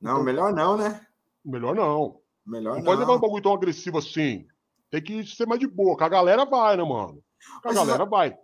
[0.00, 1.04] Não, então, melhor não, né?
[1.44, 2.20] Melhor não.
[2.46, 2.78] Melhor não.
[2.78, 4.46] Não pode levar um bagulho tão agressivo assim.
[4.90, 5.96] Tem que ser mais de boa.
[5.96, 7.20] Que a galera vai, né, mano?
[7.64, 8.34] A Mas galera vai.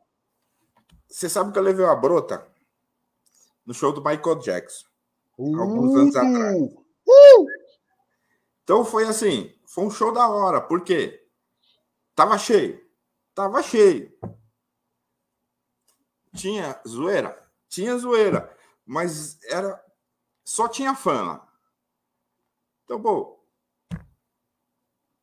[1.08, 2.46] Você sabe que eu levei uma brota
[3.64, 4.86] no show do Michael Jackson.
[5.38, 6.56] Uh, alguns anos atrás.
[6.56, 7.46] Uh!
[8.62, 10.60] Então foi assim, foi um show da hora.
[10.60, 11.26] Por quê?
[12.14, 12.84] Tava cheio.
[13.34, 14.12] Tava cheio.
[16.34, 17.50] Tinha zoeira?
[17.68, 18.56] Tinha zoeira.
[18.84, 19.82] Mas era.
[20.44, 21.52] Só tinha fã lá.
[22.84, 23.44] Então, pô.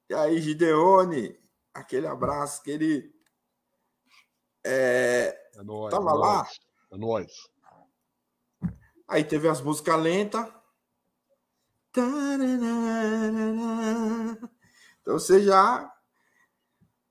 [0.09, 1.39] E aí, Gideone,
[1.73, 3.13] aquele abraço, aquele.
[4.65, 6.47] É, é nóis, tava é lá.
[6.91, 7.31] É nóis.
[9.07, 10.47] Aí teve as músicas lentas.
[15.01, 15.91] Então você já.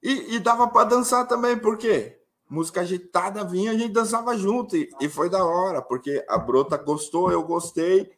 [0.03, 2.20] E, e dava para dançar também, por quê?
[2.49, 4.76] Música agitada vinha, a gente dançava junto.
[4.76, 8.11] E, e foi da hora, porque a Brota gostou, eu gostei.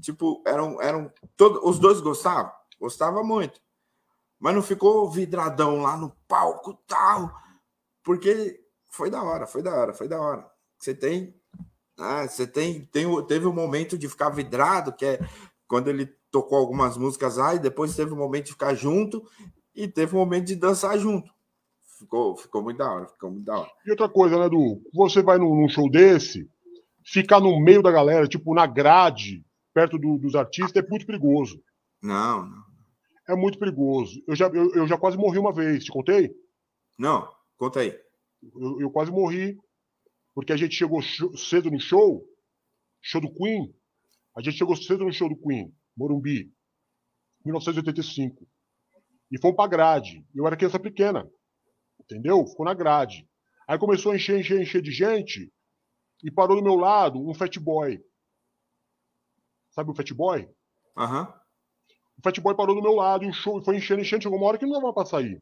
[0.00, 0.80] Tipo, eram.
[0.82, 2.50] eram todo, os dois gostavam?
[2.80, 3.60] Gostava muito.
[4.38, 7.30] Mas não ficou vidradão lá no palco tal.
[8.02, 8.59] Porque
[8.90, 10.50] foi da hora, foi da hora, foi da hora.
[10.78, 11.34] Você tem.
[11.98, 13.06] Ah, você tem, tem.
[13.26, 15.20] Teve um momento de ficar vidrado, que é
[15.66, 19.24] quando ele tocou algumas músicas lá, e depois teve um momento de ficar junto,
[19.74, 21.30] e teve um momento de dançar junto.
[21.98, 23.70] Ficou, ficou muito da hora, ficou muito da hora.
[23.86, 24.82] E outra coisa, né, Du?
[24.94, 26.48] Você vai num, num show desse,
[27.04, 31.62] ficar no meio da galera, tipo, na grade, perto do, dos artistas, é muito perigoso.
[32.02, 32.70] Não, não.
[33.28, 34.22] É muito perigoso.
[34.26, 36.34] Eu já, eu, eu já quase morri uma vez, te contei?
[36.98, 37.96] Não, conta aí.
[38.42, 39.58] Eu, eu quase morri
[40.34, 42.24] porque a gente chegou cedo no show,
[43.00, 43.74] show do Queen.
[44.36, 46.52] A gente chegou cedo no show do Queen, Morumbi,
[47.44, 48.46] 1985.
[49.30, 50.24] E fomos pra grade.
[50.34, 51.28] Eu era criança pequena.
[52.00, 52.46] Entendeu?
[52.46, 53.28] Ficou na grade.
[53.68, 55.52] Aí começou a encher, encher, encher de gente.
[56.24, 58.02] E parou do meu lado um fat boy.
[59.70, 60.48] Sabe o fat boy?
[60.96, 61.22] Aham.
[61.22, 61.40] Uhum.
[62.18, 64.22] O fat boy parou do meu lado e o show foi enchendo, enchendo.
[64.22, 65.40] Chegou uma hora que não dava pra sair.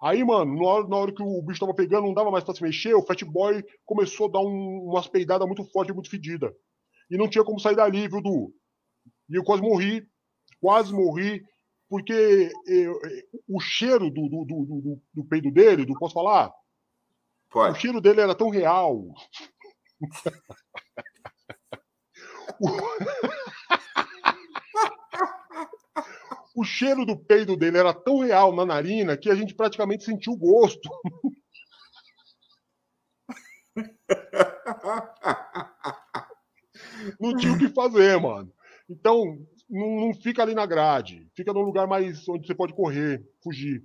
[0.00, 2.54] Aí, mano, na hora, na hora, que o bicho tava pegando, não dava mais pra
[2.54, 6.54] se mexer, o Fat Boy começou a dar um, umas peidadas muito fortes, muito fedida.
[7.10, 8.54] E não tinha como sair dali, viu, Du?
[9.28, 10.06] E eu quase morri,
[10.60, 11.42] quase morri,
[11.88, 13.00] porque eu,
[13.48, 16.52] o cheiro do, do, do, do, do peido dele, do posso falar?
[17.50, 17.76] Pode.
[17.76, 19.04] O cheiro dele era tão real.
[22.60, 22.68] o
[26.64, 30.36] cheiro do peido dele era tão real na narina que a gente praticamente sentiu o
[30.36, 30.88] gosto.
[37.20, 38.52] não tinha o que fazer, mano.
[38.88, 39.38] Então,
[39.68, 41.28] não, não, fica ali na grade.
[41.34, 43.84] Fica num lugar mais onde você pode correr, fugir.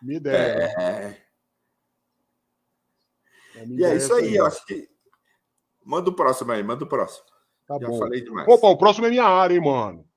[0.00, 0.56] Minha ideia.
[0.56, 1.16] Né?
[3.54, 3.60] É...
[3.60, 4.88] é e é isso aí, eu acho que.
[5.84, 7.26] Manda o próximo aí, manda o próximo.
[7.66, 7.98] Tá Já bom.
[7.98, 8.48] falei demais.
[8.48, 10.08] Opa, o próximo é minha área, hein, mano.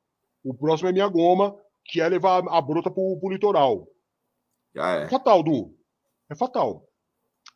[0.46, 3.88] O próximo é minha goma, que é levar a brota pro, pro litoral.
[4.76, 5.04] Já é.
[5.06, 5.76] é fatal, Du.
[6.30, 6.88] É fatal.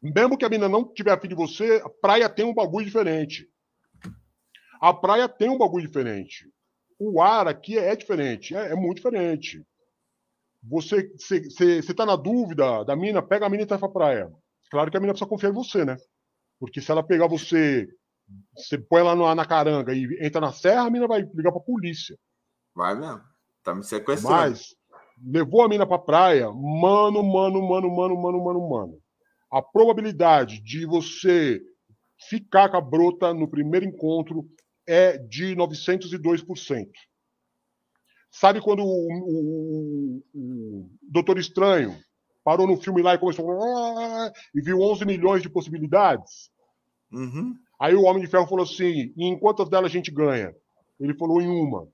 [0.02, 3.48] Mesmo que a mina não tiver afim de você, a praia tem um bagulho diferente.
[4.82, 6.50] A praia tem um bagulho diferente.
[6.98, 9.64] O ar aqui é diferente, é, é muito diferente.
[10.64, 14.32] Você, você tá na dúvida da mina, pega a mina e vai pra praia.
[14.72, 15.96] Claro que a mina precisa confiar em você, né?
[16.60, 17.88] Porque se ela pegar você,
[18.56, 21.62] você põe ela na, na caranga e entra na serra, a mina vai ligar pra
[21.62, 22.18] polícia.
[22.76, 23.22] Vai mesmo.
[23.64, 24.36] Tá me sequestrando.
[24.36, 24.76] Mas
[25.24, 29.02] levou a mina pra praia, mano, mano, mano, mano, mano, mano, mano.
[29.52, 31.62] A probabilidade de você
[32.30, 34.48] ficar com a brota no primeiro encontro
[34.88, 36.88] é de 902%.
[38.32, 41.98] Sabe quando o, o, o, o Doutor Estranho
[42.44, 43.46] parou no filme lá e começou.
[44.54, 46.52] E viu 11 milhões de possibilidades.
[47.12, 47.56] Uhum.
[47.80, 50.54] Aí o Homem de Ferro falou assim: em quantas delas a gente ganha?
[51.00, 51.88] Ele falou em uma.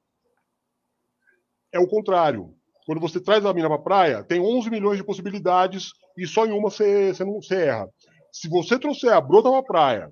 [1.75, 2.55] É o contrário.
[2.85, 6.53] Quando você traz a mina pra praia, tem 11 milhões de possibilidades e só em
[6.53, 7.89] uma você, não erra.
[8.31, 10.11] Se você trouxer a brota pra praia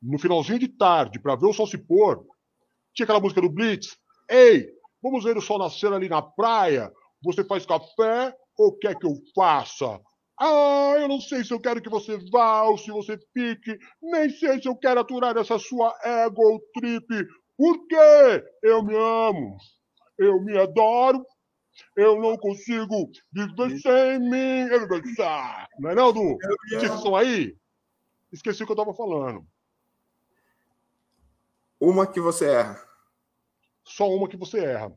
[0.00, 2.24] no finalzinho de tarde para ver o sol se pôr,
[2.94, 3.98] tinha aquela música do Blitz.
[4.30, 4.66] Ei,
[5.02, 6.90] vamos ver o sol nascer ali na praia.
[7.22, 10.00] Você faz café ou quer que eu faça?
[10.40, 13.76] Ah, eu não sei se eu quero que você vá ou se você fique.
[14.00, 17.06] Nem sei se eu quero aturar essa sua ego trip.
[17.58, 18.42] Por quê?
[18.62, 19.58] Eu me amo.
[20.18, 21.24] Eu me adoro.
[21.96, 24.68] Eu não consigo viver sem mim.
[24.70, 25.68] Eu dançar.
[25.78, 26.36] Não é não, Du?
[27.00, 27.56] Som aí?
[28.32, 29.46] Esqueci o que eu tava falando.
[31.80, 32.82] Uma que você erra.
[33.84, 34.92] Só uma que você erra.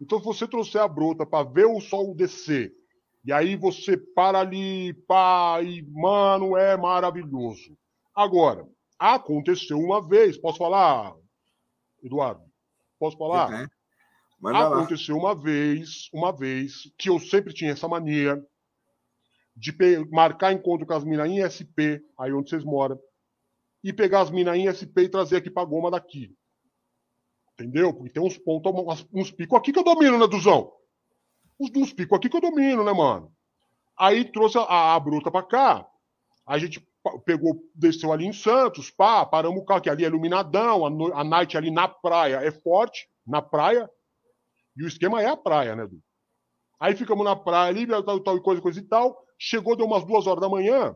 [0.00, 2.72] Então, se você trouxer a bruta para ver o sol descer,
[3.24, 7.76] e aí você para ali, pá, e, mano, é maravilhoso.
[8.14, 8.66] Agora,
[8.98, 11.14] aconteceu uma vez, posso falar,
[12.02, 12.42] Eduardo?
[12.98, 13.50] Posso falar?
[13.50, 13.66] Uhum.
[14.40, 15.22] Manda aconteceu lá.
[15.22, 18.40] uma vez, uma vez, que eu sempre tinha essa mania
[19.56, 19.74] de
[20.10, 22.98] marcar encontro com as minas em SP, aí onde vocês moram,
[23.82, 26.32] e pegar as minas em SP e trazer aqui pra goma daqui.
[27.54, 27.92] Entendeu?
[27.92, 28.72] Porque tem uns pontos,
[29.12, 30.72] uns picos aqui que eu domino, né, Duzão?
[31.58, 33.32] Uns, uns picos aqui que eu domino, né, mano?
[33.98, 35.84] Aí trouxe a, a bruta pra cá.
[36.46, 36.80] A gente
[37.24, 41.24] pegou, desceu ali em Santos, pá, paramos o carro, que ali é iluminadão, a, a
[41.24, 43.90] night ali na praia é forte, na praia.
[44.78, 46.00] E o esquema é a praia, né, Du?
[46.80, 49.20] Aí ficamos na praia ali, tal, tal, coisa, coisa e tal.
[49.36, 50.94] Chegou, deu umas duas horas da manhã,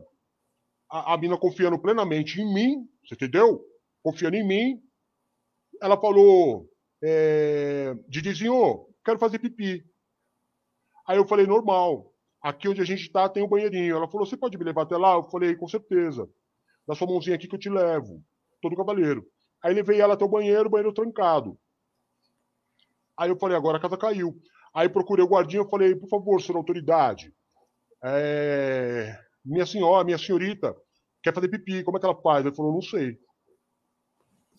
[0.89, 3.61] a, a mina confiando plenamente em mim, você entendeu?
[4.01, 4.81] Confiando em mim,
[5.81, 6.69] ela falou,
[7.03, 9.83] é, Didizinho, quero fazer pipi.
[11.05, 12.13] Aí eu falei, normal.
[12.41, 13.95] Aqui onde a gente está tem um banheirinho.
[13.95, 15.15] Ela falou, você pode me levar até lá?
[15.15, 16.29] Eu falei, com certeza.
[16.87, 18.23] Dá sua mãozinha aqui que eu te levo.
[18.61, 19.25] Todo cavaleiro.
[19.63, 21.57] Aí levei ela até o banheiro, banheiro trancado.
[23.17, 24.35] Aí eu falei, agora a casa caiu.
[24.73, 27.33] Aí procurei o guardinha, eu falei, por favor, senhor autoridade,
[28.03, 29.17] é...
[29.45, 30.75] minha senhora, minha senhorita,
[31.21, 32.45] quer fazer pipi, como é que ela faz?
[32.45, 33.17] Ele falou, não sei.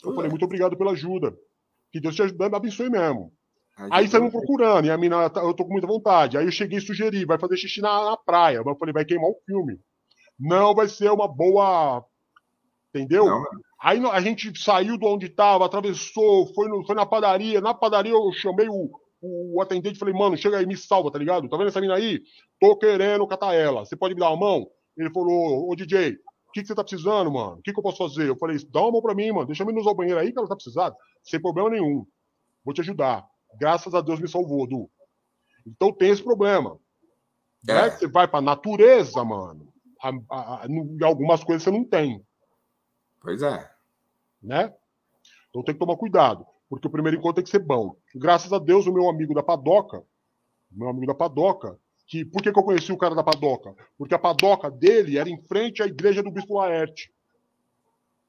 [0.04, 1.36] Eu falei, muito obrigado pela ajuda.
[1.92, 3.32] Que Deus te ajude, abençoe mesmo.
[3.90, 6.38] Aí saímos procurando, e a mina, eu tô com muita vontade.
[6.38, 8.58] Aí eu cheguei e sugeri, vai fazer xixi na, na praia.
[8.58, 9.80] Mas eu falei, vai queimar o filme.
[10.38, 12.04] Não vai ser uma boa.
[12.90, 13.26] Entendeu?
[13.26, 13.44] Não,
[13.84, 17.60] Aí a gente saiu de onde tava, atravessou, foi, no, foi na padaria.
[17.60, 21.10] Na padaria eu chamei o, o, o atendente e falei, mano, chega aí, me salva,
[21.10, 21.48] tá ligado?
[21.48, 22.22] Tá vendo essa mina aí?
[22.58, 23.84] Tô querendo catar ela.
[23.84, 24.66] Você pode me dar uma mão?
[24.96, 26.16] Ele falou, ô DJ,
[26.54, 27.56] que, que você tá precisando, mano?
[27.56, 28.28] O que, que eu posso fazer?
[28.28, 29.46] Eu falei, dá uma mão pra mim, mano.
[29.46, 30.94] Deixa eu me usar o banheiro aí que ela tá precisando.
[31.24, 32.06] Sem problema nenhum.
[32.64, 33.26] Vou te ajudar.
[33.58, 34.88] Graças a Deus me salvou, Du.
[35.66, 36.78] Então tem esse problema.
[37.68, 37.74] É.
[37.74, 37.90] Né?
[37.90, 39.68] Você vai pra natureza, mano.
[40.00, 42.24] A, a, a, em algumas coisas você não tem.
[43.20, 43.73] Pois é.
[44.44, 44.72] Né?
[45.48, 46.46] Então tem que tomar cuidado.
[46.68, 47.96] Porque o primeiro encontro tem que ser bom.
[48.14, 50.02] Graças a Deus, o meu amigo da Padoca,
[50.70, 53.74] meu amigo da Padoca, que por que, que eu conheci o cara da padoca?
[53.96, 57.10] Porque a padoca dele era em frente à igreja do Bispo Laerte.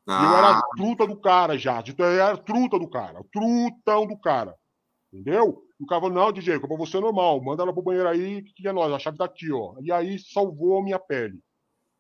[0.08, 0.22] Ah.
[0.22, 1.84] E eu era a truta do cara já.
[1.98, 3.22] Eu era a truta do cara.
[3.32, 4.56] Trutão do cara.
[5.12, 5.64] Entendeu?
[5.80, 7.42] E o cara falou, não, DJ, pra você é normal.
[7.44, 8.94] Manda ela pro banheiro aí, que é nós.
[8.94, 9.76] A chave tá aqui, ó.
[9.82, 11.40] E aí salvou a minha pele.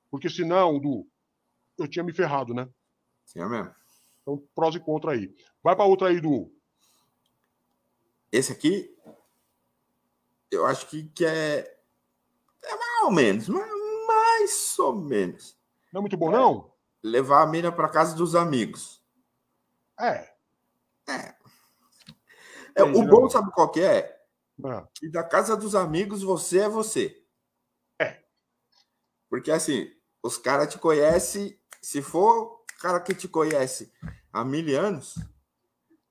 [0.09, 1.05] Porque senão, Du,
[1.77, 2.69] eu tinha me ferrado, né?
[3.35, 3.73] É mesmo.
[4.25, 5.35] Então, prós e contra aí.
[5.61, 6.51] Vai pra outra aí, Du.
[8.31, 8.95] Esse aqui
[10.49, 11.77] eu acho que, que é,
[12.63, 13.69] é mais ou menos, mais,
[14.07, 15.57] mais ou menos.
[15.93, 16.73] Não é muito bom, é, não?
[17.03, 19.03] Levar a mina para casa dos amigos.
[19.99, 20.33] É.
[21.07, 21.35] É.
[22.75, 24.15] é o bom, sabe qual que é?
[24.95, 27.23] Que da casa dos amigos você é você.
[27.99, 28.23] É.
[29.29, 29.91] Porque assim,
[30.23, 32.54] os caras te conhecem, se for
[32.85, 33.91] cara que te conhece
[34.31, 35.15] há mil anos,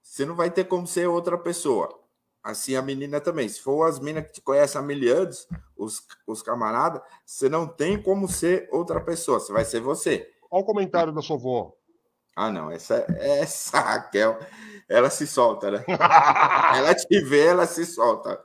[0.02, 2.00] você não vai ter como ser outra pessoa.
[2.42, 3.48] Assim a menina também.
[3.48, 5.46] Se for as minas que te conhecem há mil anos,
[5.76, 9.38] os, os camaradas, você não tem como ser outra pessoa.
[9.38, 10.28] Você vai ser você.
[10.50, 11.76] Olha o comentário da sua avó.
[12.34, 12.72] Ah, não.
[12.72, 14.36] Essa, essa Raquel,
[14.88, 15.84] ela se solta, né?
[16.76, 18.36] ela te vê, ela se solta.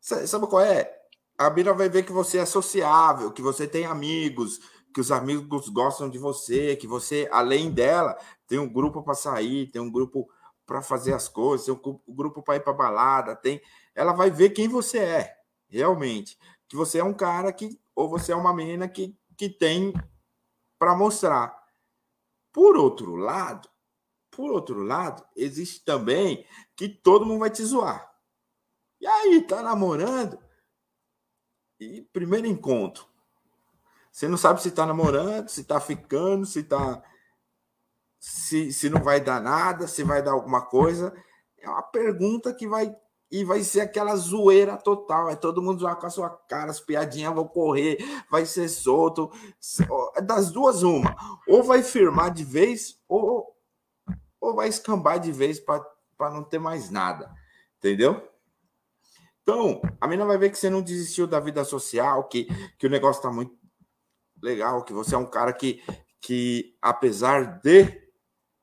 [0.00, 0.88] Sabe qual é?
[1.36, 4.60] A mina vai ver que você é sociável, que você tem amigos,
[4.92, 8.16] que os amigos gostam de você, que você, além dela,
[8.46, 10.28] tem um grupo para sair, tem um grupo
[10.66, 13.60] para fazer as coisas, tem um grupo para ir para balada, tem.
[13.94, 15.36] Ela vai ver quem você é,
[15.68, 16.38] realmente.
[16.68, 19.92] Que você é um cara que, ou você é uma menina que, que tem
[20.78, 21.56] para mostrar.
[22.52, 23.68] Por outro lado,
[24.30, 28.10] por outro lado, existe também que todo mundo vai te zoar.
[29.00, 30.38] E aí, tá namorando?
[31.78, 33.11] E primeiro encontro.
[34.12, 37.02] Você não sabe se está namorando, se está ficando, se tá.
[38.20, 41.14] Se, se não vai dar nada, se vai dar alguma coisa.
[41.58, 42.94] É uma pergunta que vai.
[43.30, 45.30] E vai ser aquela zoeira total.
[45.30, 47.96] É todo mundo zoar com a sua cara, as piadinhas vão correr,
[48.30, 49.32] vai ser solto.
[50.22, 51.16] Das duas, uma.
[51.48, 53.56] Ou vai firmar de vez, ou,
[54.38, 57.32] ou vai escambar de vez para não ter mais nada.
[57.78, 58.28] Entendeu?
[59.42, 62.46] Então, a menina vai ver que você não desistiu da vida social, que,
[62.78, 63.61] que o negócio está muito
[64.42, 65.82] legal, que você é um cara que,
[66.20, 67.84] que apesar de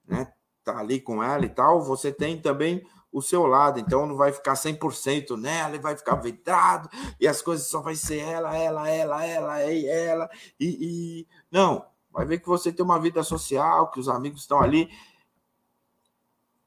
[0.06, 0.32] né,
[0.64, 4.32] tá ali com ela e tal, você tem também o seu lado, então não vai
[4.32, 6.88] ficar 100% nela e vai ficar vidrado
[7.20, 11.84] e as coisas só vai ser ela, ela, ela, ela, e ela e, e não,
[12.12, 14.90] vai ver que você tem uma vida social, que os amigos estão ali,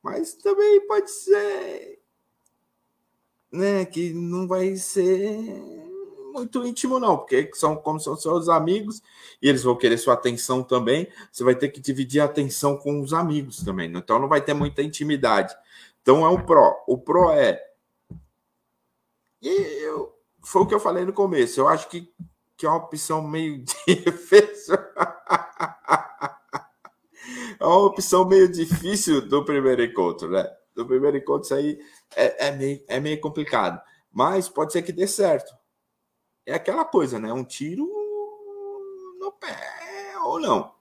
[0.02, 2.02] mas também pode ser
[3.52, 5.91] né, que não vai ser
[6.33, 9.03] muito íntimo, não, porque são como são seus amigos
[9.41, 11.09] e eles vão querer sua atenção também.
[11.30, 14.01] Você vai ter que dividir a atenção com os amigos também, né?
[14.03, 15.55] então não vai ter muita intimidade.
[16.01, 16.83] Então é um pró.
[16.87, 17.62] O pró é.
[19.41, 19.49] E
[19.85, 20.12] eu,
[20.43, 21.61] foi o que eu falei no começo.
[21.61, 22.12] Eu acho que,
[22.57, 24.74] que é uma opção meio difícil.
[27.61, 30.49] é uma opção meio difícil do primeiro encontro, né?
[30.74, 31.78] Do primeiro encontro, isso aí
[32.16, 33.80] é, é, meio, é meio complicado.
[34.11, 35.61] Mas pode ser que dê certo
[36.47, 37.32] é aquela coisa, né?
[37.32, 37.84] Um tiro
[39.18, 39.57] no pé
[40.24, 40.72] ou não,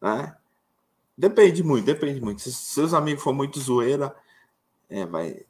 [0.00, 0.36] né?
[1.16, 2.42] Depende muito, depende muito.
[2.42, 4.14] Se seus amigos for muito zoeira,
[4.88, 5.46] é, vai,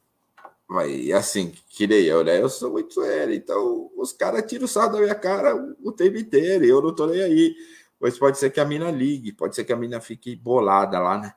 [0.67, 2.41] vai assim, que nem eu, né?
[2.41, 6.17] Eu sou muito zoeira, então os caras tiram o sal da minha cara o tempo
[6.17, 7.55] inteiro, eu não tô nem aí.
[7.99, 11.17] Pois pode ser que a mina ligue, pode ser que a mina fique bolada lá,
[11.17, 11.33] né?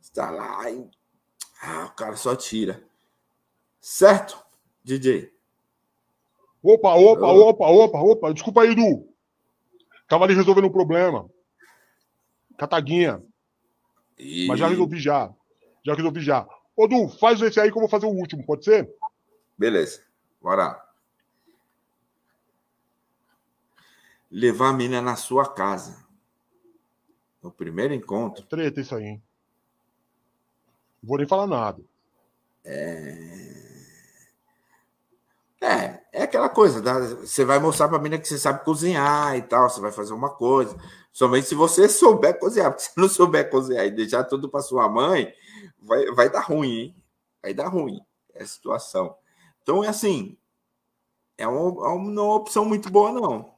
[0.00, 0.86] Está lá e...
[1.62, 2.84] Ah, o cara só tira.
[3.80, 4.38] Certo,
[4.84, 5.32] DJ?
[6.62, 8.32] Opa, opa, opa, opa, opa.
[8.34, 9.08] Desculpa aí, Edu.
[10.08, 11.28] Tava ali resolvendo um problema.
[12.56, 13.22] Cataguinha.
[14.18, 14.46] E...
[14.46, 15.32] Mas já resolvi já.
[15.84, 16.48] Já resolvi já.
[16.76, 18.92] Ô, Du, faz esse aí que eu vou fazer o último, pode ser?
[19.56, 20.02] Beleza.
[20.40, 20.84] Bora.
[24.30, 26.04] Levar a menina na sua casa.
[27.42, 28.42] No primeiro encontro.
[28.42, 29.22] É treta isso aí, hein?
[31.02, 31.82] Não vou nem falar nada.
[32.64, 33.16] É.
[35.60, 35.97] É, é
[36.28, 36.98] aquela coisa, tá?
[37.00, 40.12] você vai mostrar para a menina que você sabe cozinhar e tal, você vai fazer
[40.14, 40.76] uma coisa.
[41.12, 44.88] Somente se você souber cozinhar, porque se não souber cozinhar e deixar tudo para sua
[44.88, 45.32] mãe,
[45.80, 46.96] vai, vai dar ruim, hein?
[47.42, 47.98] Vai dar ruim
[48.34, 49.16] essa situação.
[49.62, 50.36] Então é assim,
[51.36, 53.52] é uma, é uma opção muito boa, não.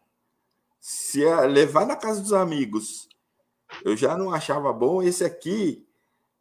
[0.78, 3.08] Se é levar na casa dos amigos,
[3.84, 5.86] eu já não achava bom, esse aqui,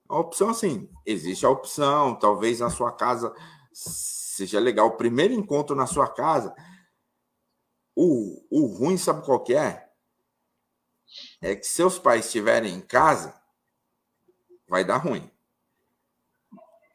[0.10, 3.34] é uma opção assim, existe a opção, talvez na sua casa
[3.80, 4.88] seja legal.
[4.88, 6.54] O primeiro encontro na sua casa,
[7.96, 9.90] o, o ruim, sabe qual que é?
[11.42, 13.40] É que seus pais estiverem em casa,
[14.68, 15.30] vai dar ruim.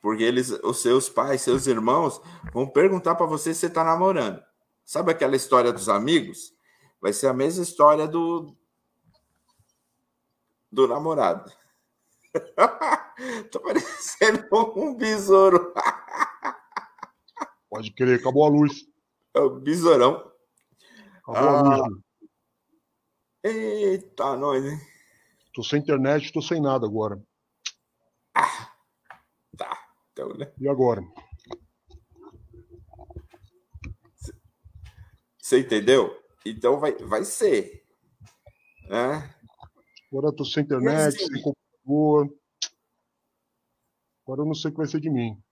[0.01, 2.21] Porque eles, os seus pais, seus irmãos,
[2.53, 4.43] vão perguntar para você se você está namorando.
[4.85, 6.53] Sabe aquela história dos amigos?
[7.01, 8.55] Vai ser a mesma história do
[10.71, 11.51] do namorado.
[13.51, 15.73] Tô parecendo um besouro.
[17.75, 18.87] Pode crer, acabou a luz.
[19.35, 20.33] É o besourão.
[21.27, 21.75] Acabou ah.
[21.75, 22.03] a luz.
[23.43, 24.79] Eita, nós, hein?
[25.53, 27.21] Tô sem internet, tô sem nada agora.
[28.33, 28.73] Ah,
[29.59, 29.77] tá.
[30.13, 30.53] Então, né?
[30.57, 31.03] E agora?
[35.37, 36.17] Você entendeu?
[36.47, 37.85] Então vai, vai ser.
[38.89, 39.35] Né?
[40.13, 42.33] Agora eu tô sem internet, sem computador.
[44.23, 45.43] Agora eu não sei o que vai ser de mim.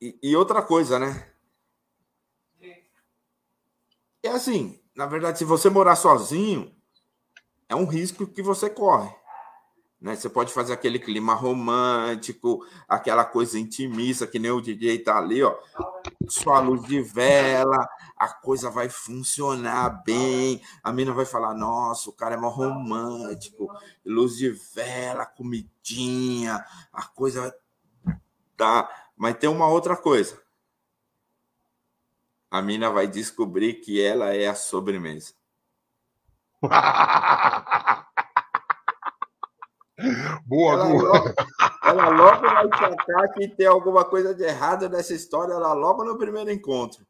[0.00, 1.32] E, e outra coisa, né?
[4.22, 6.74] É assim, na verdade, se você morar sozinho,
[7.68, 9.14] é um risco que você corre.
[10.00, 10.14] Né?
[10.14, 15.42] Você pode fazer aquele clima romântico, aquela coisa intimista, que nem o DJ tá ali,
[15.42, 15.56] ó.
[16.28, 20.60] Sua luz de vela, a coisa vai funcionar bem.
[20.82, 23.68] A mina vai falar: Nossa, o cara é mó romântico,
[24.04, 27.52] luz de vela, comidinha, a coisa vai
[28.56, 30.40] tá mas tem uma outra coisa.
[32.50, 35.34] A mina vai descobrir que ela é a sobremesa.
[40.46, 41.02] boa, ela boa.
[41.02, 41.34] Logo,
[41.84, 46.18] ela logo vai sacar que tem alguma coisa de errado nessa história, ela logo no
[46.18, 47.06] primeiro encontro.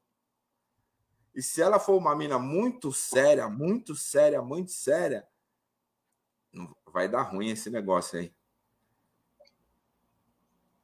[1.34, 5.26] E se ela for uma mina muito séria, muito séria, muito séria,
[6.90, 8.32] vai dar ruim esse negócio aí.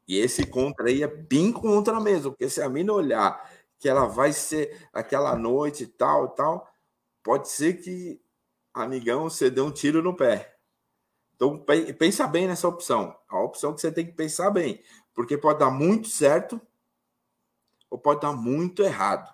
[0.07, 4.07] E esse contra aí é bem contra mesmo, porque se a mina olhar que ela
[4.07, 6.73] vai ser aquela noite e tal, tal,
[7.23, 8.21] pode ser que,
[8.73, 10.57] amigão, você dê um tiro no pé.
[11.35, 11.59] Então,
[11.99, 13.17] pensa bem nessa opção.
[13.29, 14.81] A opção que você tem que pensar bem,
[15.13, 16.61] porque pode dar muito certo
[17.91, 19.33] ou pode dar muito errado.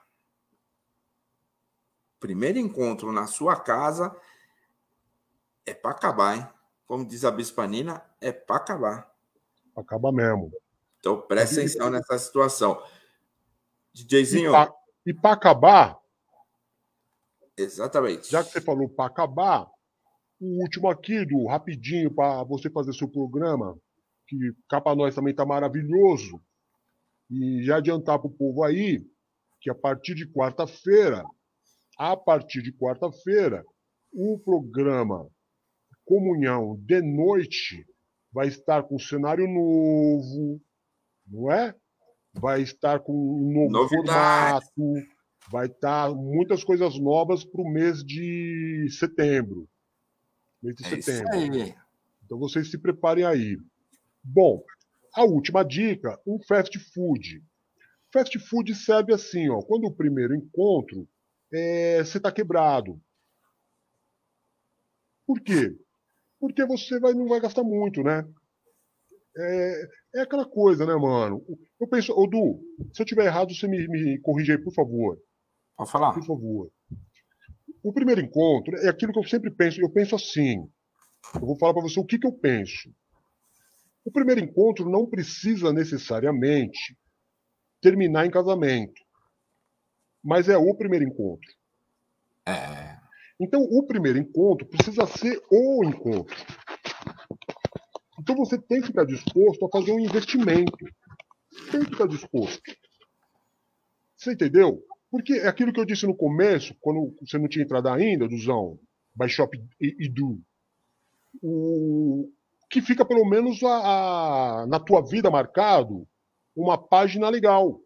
[2.18, 4.16] Primeiro encontro na sua casa
[5.64, 6.48] é para acabar, hein?
[6.86, 9.07] Como diz a Bispanina, é para acabar.
[9.78, 10.52] Acaba mesmo.
[10.98, 12.82] Então presta atenção nessa situação.
[13.94, 14.52] DJzinho.
[15.06, 15.98] E para acabar.
[17.56, 18.30] Exatamente.
[18.30, 19.68] Já que você falou para acabar,
[20.40, 23.76] o último aqui, do rapidinho, para você fazer seu programa,
[24.26, 24.36] que
[24.68, 26.40] cá para nós também tá maravilhoso.
[27.30, 29.04] E já adiantar para o povo aí
[29.60, 31.24] que a partir de quarta-feira,
[31.98, 33.64] a partir de quarta-feira,
[34.12, 35.28] o programa
[36.04, 37.84] Comunhão de Noite
[38.32, 40.60] vai estar com um cenário novo,
[41.26, 41.74] não é?
[42.32, 44.66] Vai estar com um novo Novidade.
[44.74, 45.08] formato,
[45.50, 49.68] vai estar muitas coisas novas para o mês de setembro.
[50.62, 51.74] Mês de é setembro.
[52.24, 53.58] Então vocês se preparem aí.
[54.22, 54.62] Bom,
[55.14, 57.42] a última dica, um fast food.
[58.12, 61.08] Fast food serve assim, ó, quando o primeiro encontro
[61.52, 63.00] é, você está quebrado.
[65.26, 65.76] Por quê?
[66.40, 68.24] Porque você vai, não vai gastar muito, né?
[69.36, 71.44] É, é aquela coisa, né, mano?
[71.80, 72.60] Eu penso, ô Du,
[72.92, 75.18] se eu tiver errado, você me, me corrige aí, por favor.
[75.76, 76.12] Pode falar.
[76.12, 76.70] Por favor.
[77.82, 79.80] O primeiro encontro é aquilo que eu sempre penso.
[79.80, 80.68] Eu penso assim.
[81.34, 82.90] Eu vou falar para você o que, que eu penso.
[84.04, 86.96] O primeiro encontro não precisa necessariamente
[87.80, 89.00] terminar em casamento.
[90.22, 91.48] Mas é o primeiro encontro.
[92.46, 92.97] É.
[93.40, 96.36] Então, o primeiro encontro precisa ser o encontro.
[98.20, 100.76] Então, você tem que estar disposto a fazer um investimento.
[101.70, 102.62] Tem que estar disposto.
[104.16, 104.82] Você entendeu?
[105.10, 108.78] Porque é aquilo que eu disse no começo, quando você não tinha entrado ainda, Duzão,
[109.80, 110.40] e, e Do.
[111.40, 112.30] O,
[112.70, 116.06] que fica pelo menos a, a, na tua vida marcado
[116.54, 117.80] uma página legal.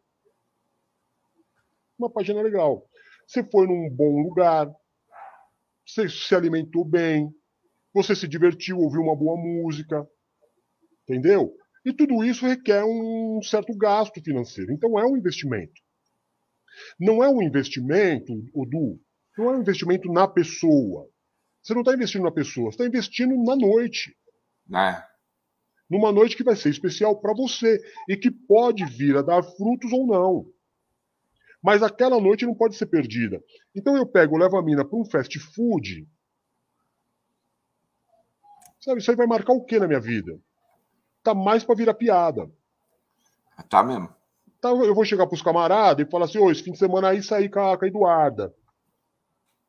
[1.99, 2.85] Uma página legal.
[3.27, 4.69] Você foi num bom lugar,
[5.87, 7.29] você se alimentou bem,
[7.93, 10.07] você se divertiu, ouviu uma boa música,
[11.03, 11.55] entendeu?
[11.85, 14.73] E tudo isso requer um certo gasto financeiro.
[14.73, 15.81] Então é um investimento.
[16.99, 18.99] Não é um investimento, Odu,
[19.37, 21.09] não é um investimento na pessoa.
[21.63, 24.17] Você não está investindo na pessoa, você está investindo na noite.
[24.75, 25.03] É.
[25.89, 27.79] Numa noite que vai ser especial para você
[28.09, 30.47] e que pode vir a dar frutos ou não.
[31.63, 33.43] Mas aquela noite não pode ser perdida.
[33.75, 36.09] Então eu pego, levo a mina para um fast food.
[38.81, 40.41] Sabe, isso aí vai marcar o que na minha vida?
[41.23, 42.51] Tá mais para virar piada.
[43.69, 44.13] Tá mesmo.
[44.59, 47.23] Então eu vou chegar pros camaradas e falar assim: ô, esse fim de semana aí
[47.23, 48.53] saí com a, com a Eduarda.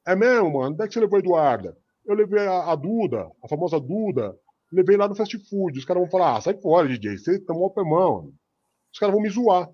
[0.05, 0.73] É mesmo, mano?
[0.73, 1.77] Onde é que você levou a Eduarda?
[2.05, 4.35] Eu levei a, a Duda, a famosa Duda,
[4.71, 5.77] levei lá no fast food.
[5.77, 8.33] Os caras vão falar: ah, sai fora, DJ, você tomou o mão.
[8.91, 9.69] Os caras vão me zoar.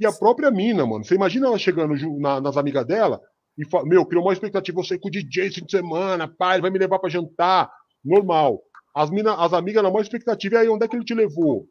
[0.00, 1.04] E a própria mina, mano.
[1.04, 3.20] Você imagina ela chegando na, nas amigas dela
[3.56, 6.54] e fala, meu, criou uma expectativa, você com o DJ esse fim de semana, pai,
[6.54, 7.70] ele vai me levar para jantar.
[8.02, 8.62] Normal.
[8.94, 11.68] As, mina, as amigas na maior expectativa, e aí, onde é que ele te levou?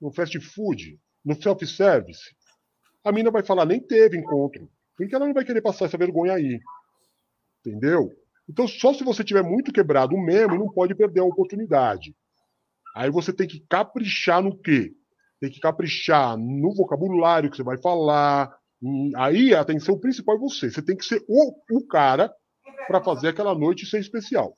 [0.00, 0.98] No fast food?
[1.22, 2.34] No self-service?
[3.04, 4.70] A mina vai falar, nem teve encontro.
[4.96, 6.58] Porque ela não vai querer passar essa vergonha aí.
[7.60, 8.10] Entendeu?
[8.48, 12.16] Então, só se você tiver muito quebrado mesmo, não pode perder a oportunidade.
[12.96, 14.94] Aí você tem que caprichar no quê?
[15.42, 18.56] Tem que caprichar no vocabulário que você vai falar.
[19.16, 20.70] Aí a atenção principal é você.
[20.70, 22.32] Você tem que ser o, o cara
[22.86, 24.56] para fazer aquela noite ser especial.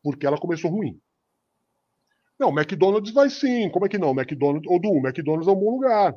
[0.00, 1.00] Porque ela começou ruim.
[2.38, 3.68] Não, McDonald's vai sim.
[3.70, 4.10] Como é que não?
[4.10, 6.14] McDonald's, ou do McDonald's é um bom lugar.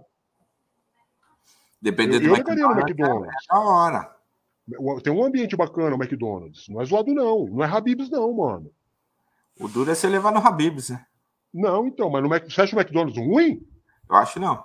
[1.81, 3.48] Dependendo eu, eu levaria no McDonald's.
[3.52, 4.15] É, é hora.
[5.03, 6.69] Tem um ambiente bacana o McDonald's.
[6.69, 7.48] Não é zoado, não.
[7.48, 8.72] Não é Habib's, não, mano.
[9.60, 11.03] O duro é você levar no Habib's, né?
[11.52, 12.45] Não, então, mas no Mac...
[12.45, 13.73] você acha o McDonald's ruim?
[14.10, 14.64] Eu acho não.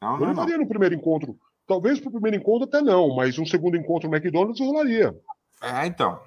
[0.00, 0.58] Não, não, não.
[0.58, 1.38] no primeiro encontro.
[1.66, 5.16] Talvez para o primeiro encontro até não, mas um segundo encontro no McDonald's rolaria.
[5.62, 6.20] É, então.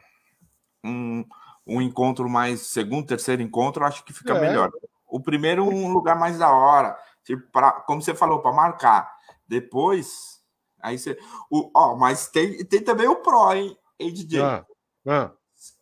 [0.84, 1.26] Um,
[1.68, 2.62] um encontro mais.
[2.62, 4.42] Segundo, terceiro encontro, eu acho que fica é.
[4.42, 4.72] melhor.
[5.06, 6.98] O primeiro, um lugar mais da hora.
[7.24, 9.14] Tipo, pra, como você falou, para marcar.
[9.48, 10.42] Depois.
[10.82, 11.18] Aí você.
[11.50, 14.42] O, ó, mas tem, tem também o Pro, hein, hein DJ?
[14.42, 14.66] Ah,
[15.08, 15.32] ah.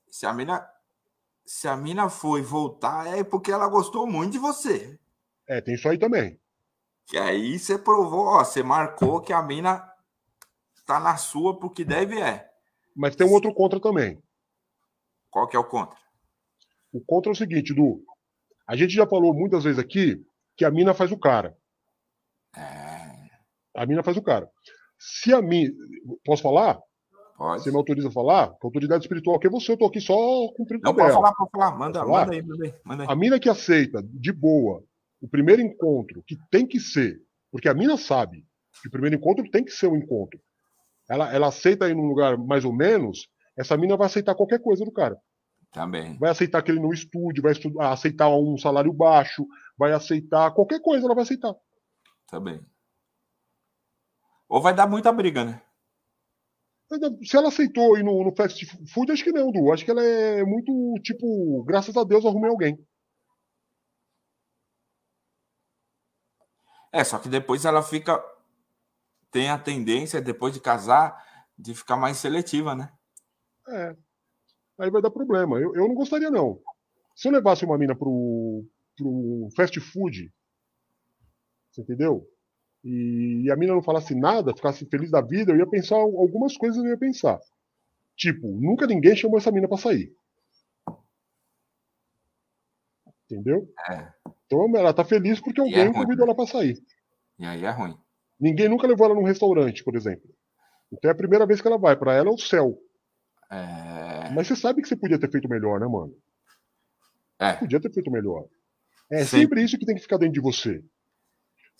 [0.09, 0.67] Se a mina.
[1.45, 4.97] Se a mina foi voltar, é porque ela gostou muito de você.
[5.47, 6.39] É, tem isso aí também.
[7.07, 9.87] Que aí você provou, ó, você marcou que a mina
[10.85, 12.49] tá na sua porque deve é.
[12.95, 14.21] Mas tem um outro contra também.
[15.29, 15.97] Qual que é o contra?
[16.91, 18.03] O contra é o seguinte, Du.
[18.67, 20.23] A gente já falou muitas vezes aqui
[20.55, 21.57] que a mina faz o cara.
[22.55, 23.29] É.
[23.75, 24.49] A mina faz o cara.
[24.97, 25.73] Se a mina.
[26.23, 26.79] Posso falar?
[27.35, 27.63] Pode.
[27.63, 28.49] Você me autoriza a falar?
[28.49, 30.13] A autoridade espiritual que é você, eu tô aqui só
[30.55, 31.71] cumprindo Não, pode falar, pode falar.
[31.77, 32.25] Manda, Posso falar?
[32.25, 32.75] manda aí, manda aí.
[32.85, 33.09] Manda aí.
[33.09, 34.83] A mina que aceita, de boa,
[35.23, 37.17] o primeiro encontro, que tem que ser,
[37.49, 38.45] porque a mina sabe
[38.81, 40.37] que o primeiro encontro tem que ser um encontro.
[41.09, 44.83] Ela, ela aceita ir num lugar mais ou menos, essa mina vai aceitar qualquer coisa
[44.83, 45.17] do cara.
[45.71, 46.17] Também.
[46.19, 49.47] Vai aceitar que ele não estude, vai estu- aceitar um salário baixo,
[49.77, 51.55] vai aceitar qualquer coisa, ela vai aceitar.
[52.27, 52.59] Também.
[54.49, 55.61] Ou vai dar muita briga, né?
[57.23, 59.71] Se ela aceitou ir no, no fast food, acho que não, Du.
[59.71, 62.77] Acho que ela é muito, tipo, graças a Deus eu arrumei alguém.
[66.93, 68.23] É, só que depois ela fica.
[69.31, 71.25] Tem a tendência, depois de casar,
[71.57, 72.93] de ficar mais seletiva, né?
[73.67, 73.95] É.
[74.79, 75.59] Aí vai dar problema.
[75.59, 76.61] Eu, eu não gostaria, não.
[77.15, 78.63] Se eu levasse uma mina pro,
[78.95, 80.31] pro fast food,
[81.71, 82.27] você entendeu?
[82.83, 86.83] E, a mina não falasse nada, ficasse feliz da vida, eu ia pensar algumas coisas
[86.83, 87.39] eu ia pensar.
[88.15, 90.15] Tipo, nunca ninguém chamou essa mina pra sair.
[93.25, 93.67] Entendeu?
[93.89, 94.13] É.
[94.53, 96.77] Então ela tá feliz porque é alguém ruim, convidou ela pra sair.
[97.39, 97.95] E aí é ruim.
[98.39, 100.29] Ninguém nunca levou ela num restaurante, por exemplo.
[100.91, 101.95] Então é a primeira vez que ela vai.
[101.95, 102.77] Pra ela é o céu.
[103.51, 104.29] É.
[104.33, 106.13] Mas você sabe que você podia ter feito melhor, né, mano?
[107.39, 107.53] É.
[107.53, 108.45] Podia ter feito melhor.
[109.11, 109.41] É Sim.
[109.41, 110.83] sempre isso que tem que ficar dentro de você.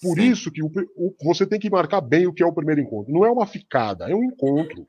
[0.01, 0.31] Por Sim.
[0.31, 3.11] isso que o, o- você tem que marcar bem o que é o primeiro encontro.
[3.13, 4.87] Não é uma ficada, é um encontro.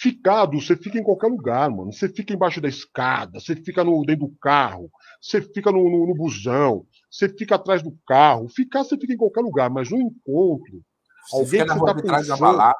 [0.00, 1.92] Ficado, você fica em qualquer lugar, mano.
[1.92, 4.90] Você fica embaixo da escada, você fica no, dentro do carro,
[5.20, 8.48] você fica no, no, no busão, você fica atrás do carro.
[8.48, 10.82] Ficar, você fica em qualquer lugar, mas no encontro,
[11.28, 12.74] Você alguém que você tá pensando-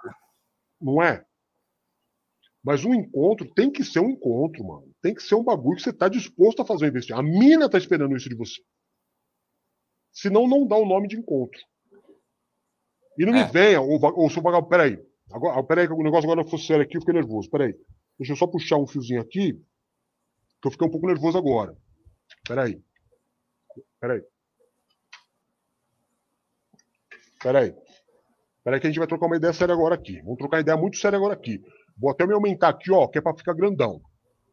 [0.81, 1.23] não é?
[2.65, 4.91] Mas um encontro tem que ser um encontro, mano.
[5.03, 7.21] Tem que ser um bagulho que você tá disposto a fazer um investimento.
[7.21, 8.63] A mina tá esperando isso de você.
[10.11, 11.61] Senão não dá o nome de encontro.
[13.19, 13.45] E não É.
[13.45, 14.71] me venha, ou, ou seu vagabundo.
[14.71, 15.10] Peraí.
[15.31, 17.49] Agora, peraí, que o negócio agora fosse sério aqui, eu fiquei nervoso.
[17.51, 17.75] Peraí.
[18.19, 19.55] Deixa eu só puxar um fiozinho aqui,
[20.61, 21.77] que eu fiquei um pouco nervoso agora.
[22.47, 22.83] Peraí.
[24.01, 24.23] Peraí.
[27.43, 27.75] Peraí.
[28.63, 30.21] Peraí que a gente vai trocar uma ideia séria agora aqui.
[30.21, 31.63] Vamos trocar uma ideia muito séria agora aqui.
[31.97, 34.01] Vou até me aumentar aqui, ó, que é pra ficar grandão.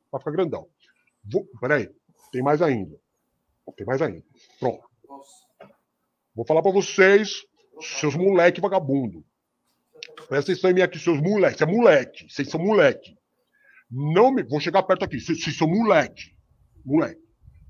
[0.10, 0.68] Pra ficar grandão.
[1.24, 1.46] Vou...
[1.60, 1.90] Peraí.
[2.32, 2.98] Tem mais ainda.
[3.76, 4.24] Tem mais ainda.
[4.60, 4.88] Pronto.
[6.34, 7.46] Vou falar pra vocês,
[7.82, 9.26] seus moleque vagabundo.
[10.28, 11.62] Presta atenção em mim aqui, seus moleques.
[11.62, 12.28] É moleque.
[12.30, 13.16] Vocês são moleque.
[13.90, 14.44] Não me.
[14.44, 15.20] Vou chegar perto aqui.
[15.20, 16.36] Vocês são moleque.
[16.86, 17.22] Moleque.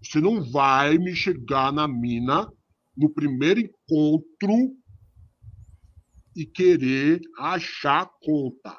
[0.01, 2.51] Você não vai me chegar na mina
[2.95, 4.75] no primeiro encontro
[6.35, 8.75] e querer achar conta.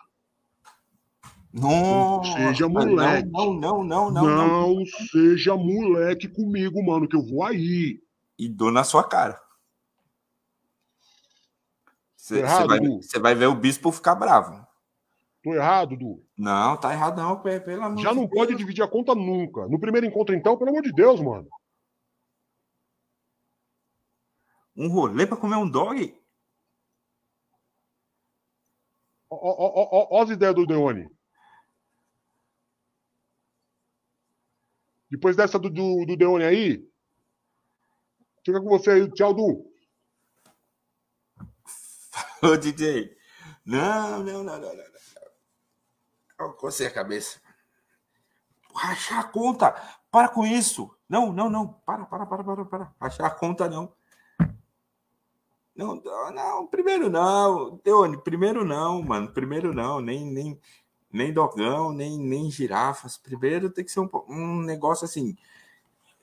[1.53, 3.29] Não, seja moleque.
[3.31, 4.87] Não, não, não, não, Não, não.
[5.11, 8.01] seja moleque comigo, mano, que eu vou aí.
[8.39, 9.41] E dou na sua cara.
[12.37, 14.67] Você vai, vai ver o bispo ficar bravo.
[15.43, 16.23] Tô errado, Du.
[16.37, 18.35] Não, tá errado não, pe- pelo amor Já não Deus.
[18.35, 19.67] pode dividir a conta nunca.
[19.69, 21.49] No primeiro encontro, então, pelo amor de Deus, mano.
[24.77, 26.15] Um rolê pra comer um dog?
[29.31, 31.09] Ó as ideias do Deone.
[35.11, 36.87] Depois dessa do, do, do Deone aí,
[38.45, 39.11] fica com você aí.
[39.13, 39.68] Tchau, Du.
[42.43, 43.17] Ô, DJ.
[43.65, 44.85] Não, não, não, não, não.
[46.39, 46.53] não.
[46.53, 47.41] Cocei a cabeça.
[48.75, 49.75] Rachar a conta.
[50.11, 50.95] Para com isso.
[51.09, 51.69] Não, não, não.
[51.85, 52.93] Para, para, para, para, para.
[53.01, 53.93] Rachar a conta, não.
[55.75, 56.03] Não,
[56.33, 57.81] não, primeiro não.
[57.85, 59.33] Deone, primeiro não, mano.
[59.33, 60.01] Primeiro não.
[60.01, 60.61] Nem, nem,
[61.13, 63.17] nem dogão, nem, nem girafas.
[63.17, 65.37] Primeiro tem que ser um, um negócio assim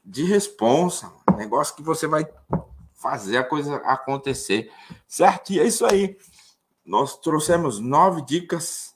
[0.03, 1.11] de responsa.
[1.37, 2.25] Negócio que você vai
[2.95, 4.71] fazer a coisa acontecer.
[5.07, 5.51] Certo?
[5.51, 6.17] E é isso aí.
[6.83, 8.95] Nós trouxemos nove dicas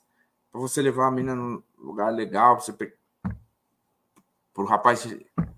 [0.50, 2.94] para você levar a menina num lugar legal, para você pe...
[4.56, 5.06] o rapaz,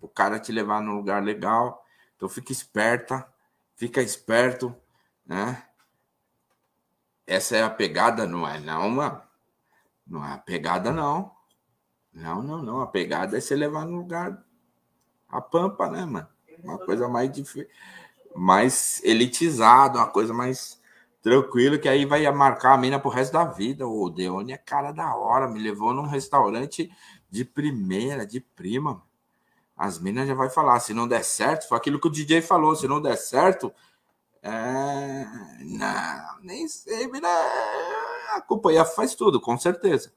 [0.00, 1.84] o cara te levar num lugar legal.
[2.16, 3.26] Então fica esperta,
[3.74, 4.74] fica esperto,
[5.24, 5.66] né?
[7.26, 9.22] Essa é a pegada, não é não, mano.
[10.06, 11.34] Não é a pegada não.
[12.12, 12.80] Não, não, não.
[12.80, 14.44] A pegada é você levar no lugar
[15.28, 16.28] a pampa, né, mano?
[16.62, 17.68] Uma coisa mais difícil
[18.34, 20.80] mais elitizado, uma coisa mais
[21.22, 23.86] tranquila, que aí vai marcar a mina pro resto da vida.
[23.86, 26.90] O Deone é cara da hora, me levou num restaurante
[27.30, 29.02] de primeira, de prima.
[29.76, 32.76] As minas já vai falar, se não der certo, foi aquilo que o DJ falou,
[32.76, 33.72] se não der certo,
[34.42, 35.24] é...
[35.60, 37.28] não, nem sei, mina,
[38.36, 40.12] a companhia faz tudo, com certeza.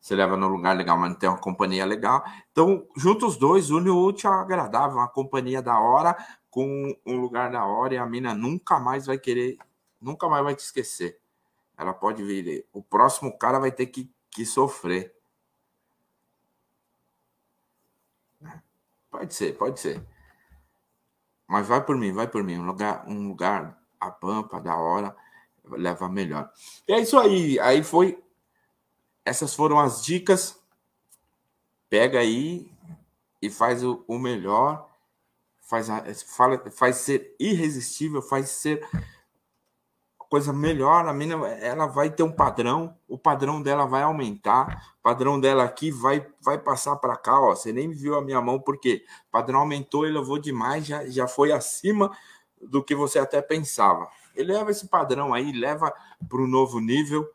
[0.00, 2.24] Você leva no lugar legal, mas não tem uma companhia legal.
[2.50, 6.16] Então, junta os dois, une o útil ao agradável, uma companhia da hora,
[6.50, 9.56] com um lugar da hora e a mina nunca mais vai querer
[10.00, 11.20] nunca mais vai te esquecer.
[11.76, 12.66] Ela pode vir.
[12.72, 15.14] O próximo cara vai ter que, que sofrer.
[19.10, 20.02] Pode ser, pode ser.
[21.46, 22.58] Mas vai por mim, vai por mim.
[22.58, 25.14] Um lugar, um lugar a pampa, da hora,
[25.64, 26.50] leva melhor.
[26.86, 27.58] E é isso aí.
[27.60, 28.22] Aí foi.
[29.24, 30.58] Essas foram as dicas.
[31.88, 32.70] Pega aí
[33.42, 34.89] e faz o, o melhor.
[35.70, 38.84] Faz, a, fala, faz ser irresistível, faz ser
[40.28, 45.02] coisa melhor, a mina ela vai ter um padrão, o padrão dela vai aumentar, o
[45.02, 47.54] padrão dela aqui vai vai passar para cá, ó.
[47.54, 52.10] Você nem viu a minha mão porque padrão aumentou, elevou demais, já, já foi acima
[52.60, 54.08] do que você até pensava.
[54.34, 55.94] Ele leva esse padrão aí, leva
[56.28, 57.28] para o novo nível,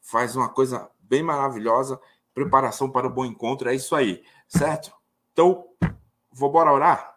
[0.00, 2.00] faz uma coisa bem maravilhosa,
[2.32, 4.90] preparação para o bom encontro, é isso aí, certo?
[5.30, 5.66] Então,
[6.32, 7.11] vou bora orar?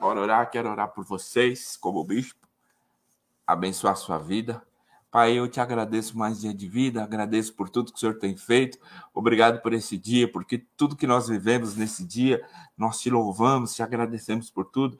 [0.00, 2.48] Bora orar, quero orar por vocês, como bispo
[3.46, 4.62] abençoar a sua vida.
[5.10, 8.34] Pai, eu te agradeço mais dia de vida, agradeço por tudo que o Senhor tem
[8.34, 8.78] feito.
[9.12, 12.42] Obrigado por esse dia, porque tudo que nós vivemos nesse dia,
[12.78, 14.98] nós te louvamos, te agradecemos por tudo.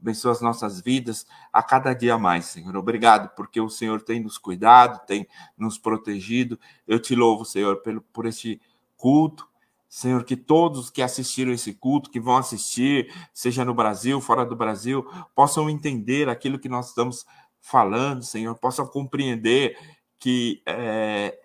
[0.00, 2.74] Abençoa as nossas vidas a cada dia mais, Senhor.
[2.76, 6.58] Obrigado, porque o Senhor tem nos cuidado, tem nos protegido.
[6.84, 8.60] Eu te louvo, Senhor, pelo, por este
[8.96, 9.51] culto.
[9.92, 14.56] Senhor, que todos que assistiram esse culto, que vão assistir, seja no Brasil, fora do
[14.56, 15.04] Brasil,
[15.34, 17.26] possam entender aquilo que nós estamos
[17.60, 19.78] falando, Senhor, possa compreender
[20.18, 21.38] que é,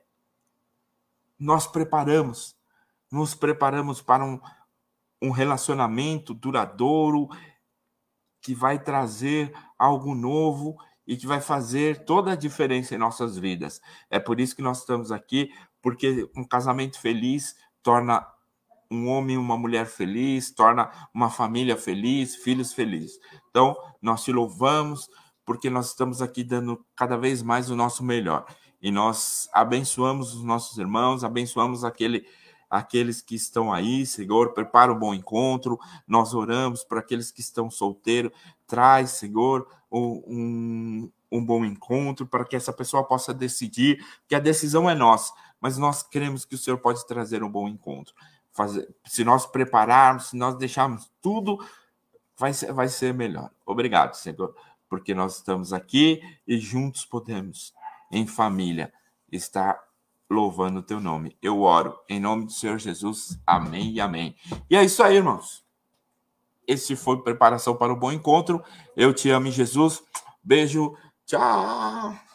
[1.37, 2.55] nós preparamos,
[3.11, 4.39] nos preparamos para um,
[5.21, 7.27] um relacionamento duradouro
[8.39, 13.81] que vai trazer algo novo e que vai fazer toda a diferença em nossas vidas.
[14.09, 15.51] É por isso que nós estamos aqui,
[15.81, 17.53] porque um casamento feliz
[17.83, 18.25] torna
[18.91, 23.19] um homem e uma mulher feliz, torna uma família feliz, filhos felizes.
[23.49, 25.09] Então, nós te louvamos,
[25.45, 28.45] porque nós estamos aqui dando cada vez mais o nosso melhor.
[28.81, 32.25] E nós abençoamos os nossos irmãos, abençoamos aquele,
[32.69, 35.79] aqueles que estão aí, Senhor, prepara um bom encontro.
[36.07, 38.31] Nós oramos para aqueles que estão solteiros,
[38.67, 44.89] traz, Senhor, um, um bom encontro para que essa pessoa possa decidir, que a decisão
[44.89, 48.13] é nossa, mas nós queremos que o Senhor pode trazer um bom encontro.
[48.57, 51.63] Fazer, se nós prepararmos, se nós deixarmos tudo,
[52.35, 53.51] vai ser, vai ser melhor.
[53.65, 54.53] Obrigado, Senhor
[54.89, 57.73] porque nós estamos aqui e juntos podemos,
[58.11, 58.93] em família,
[59.31, 59.79] estar
[60.29, 61.37] louvando o teu nome.
[61.41, 63.39] Eu oro em nome do Senhor Jesus.
[63.45, 64.35] Amém e amém.
[64.69, 65.65] E é isso aí, irmãos.
[66.65, 68.63] Esse foi preparação para o bom encontro.
[68.95, 70.01] Eu te amo, Jesus.
[70.43, 70.95] Beijo.
[71.25, 72.26] Tchau.